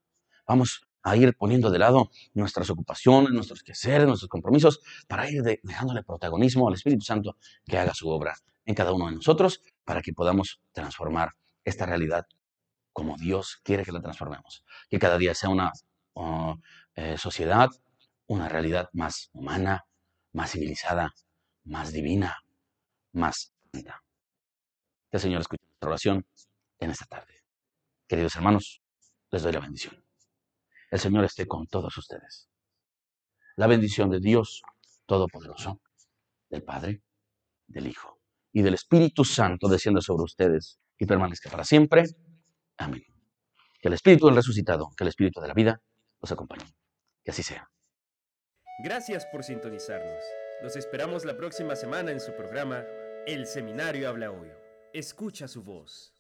Vamos 0.49 0.89
a 1.05 1.17
ir 1.17 1.37
poniendo 1.37 1.71
de 1.71 1.79
lado 1.79 2.11
nuestras 2.35 2.69
ocupaciones, 2.69 3.31
nuestros 3.31 3.63
quehaceres, 3.63 4.09
nuestros 4.09 4.29
compromisos, 4.29 4.81
para 5.07 5.31
ir 5.31 5.41
dejándole 5.63 6.03
protagonismo 6.03 6.67
al 6.67 6.75
Espíritu 6.75 7.05
Santo 7.05 7.37
que 7.65 7.79
haga 7.79 7.95
su 7.95 8.09
obra 8.09 8.35
en 8.65 8.75
cada 8.75 8.93
uno 8.93 9.07
de 9.07 9.15
nosotros, 9.15 9.63
para 9.85 10.03
que 10.03 10.13
podamos 10.13 10.61
transformar 10.73 11.37
esta 11.65 11.87
realidad 11.87 12.27
como 12.97 13.19
Dios 13.19 13.61
quiere 13.63 13.85
que 13.85 13.93
la 13.93 14.01
transformemos. 14.01 14.65
Que 14.89 14.99
cada 14.99 15.19
día 15.19 15.35
sea 15.35 15.51
una 15.51 15.71
eh, 16.95 17.19
sociedad, 17.19 17.69
una 18.27 18.49
realidad 18.49 18.89
más 18.95 19.29
humana, 19.35 19.85
más 20.33 20.53
civilizada, 20.53 21.13
más 21.65 21.93
divina, 21.93 22.39
más 23.13 23.53
santa. 23.71 24.03
Que 25.11 25.19
el 25.19 25.21
Señor 25.21 25.43
escuche 25.43 25.63
nuestra 25.67 25.91
oración 25.91 26.27
en 26.79 26.91
esta 26.91 27.05
tarde. 27.05 27.45
Queridos 28.09 28.35
hermanos, 28.35 28.81
les 29.31 29.43
doy 29.43 29.53
la 29.53 29.61
bendición. 29.61 30.03
El 30.91 30.99
Señor 30.99 31.27
esté 31.27 31.47
con 31.47 31.67
todos 31.67 31.95
ustedes. 31.99 32.49
La 33.57 33.67
bendición 33.67 34.09
de 34.09 34.21
Dios 34.21 34.63
Todopoderoso, 35.05 35.83
del 36.49 36.63
Padre, 36.63 37.03
del 37.67 37.89
Hijo 37.89 38.19
y 38.53 38.63
del 38.63 38.73
Espíritu 38.73 39.23
Santo 39.23 39.69
descienda 39.69 40.01
sobre 40.01 40.25
ustedes 40.25 40.81
y 40.99 41.05
permanezca 41.05 41.51
para 41.51 41.63
siempre. 41.63 42.05
Amén. 42.79 43.05
Que 43.81 43.89
el 43.89 43.95
Espíritu 43.95 44.27
del 44.27 44.37
resucitado, 44.37 44.91
que 44.97 45.05
el 45.05 45.09
Espíritu 45.09 45.41
de 45.41 45.49
la 45.49 45.55
vida 45.55 45.81
los 46.21 46.33
acompañe. 46.33 46.65
Que 47.25 47.31
así 47.31 47.43
sea. 47.43 47.69
Gracias 48.83 49.27
por 49.27 49.45
sintonizarnos. 49.45 50.23
Los 50.63 50.77
esperamos 50.77 51.25
la 51.25 51.37
próxima 51.37 51.77
semana 51.77 52.11
en 52.11 52.21
su 52.21 52.35
programa 52.35 52.85
El 53.27 53.47
Seminario 53.47 54.09
Habla 54.09 54.31
Hoy. 54.31 54.49
Escucha 54.93 55.49
su 55.49 55.63
voz. 55.63 56.16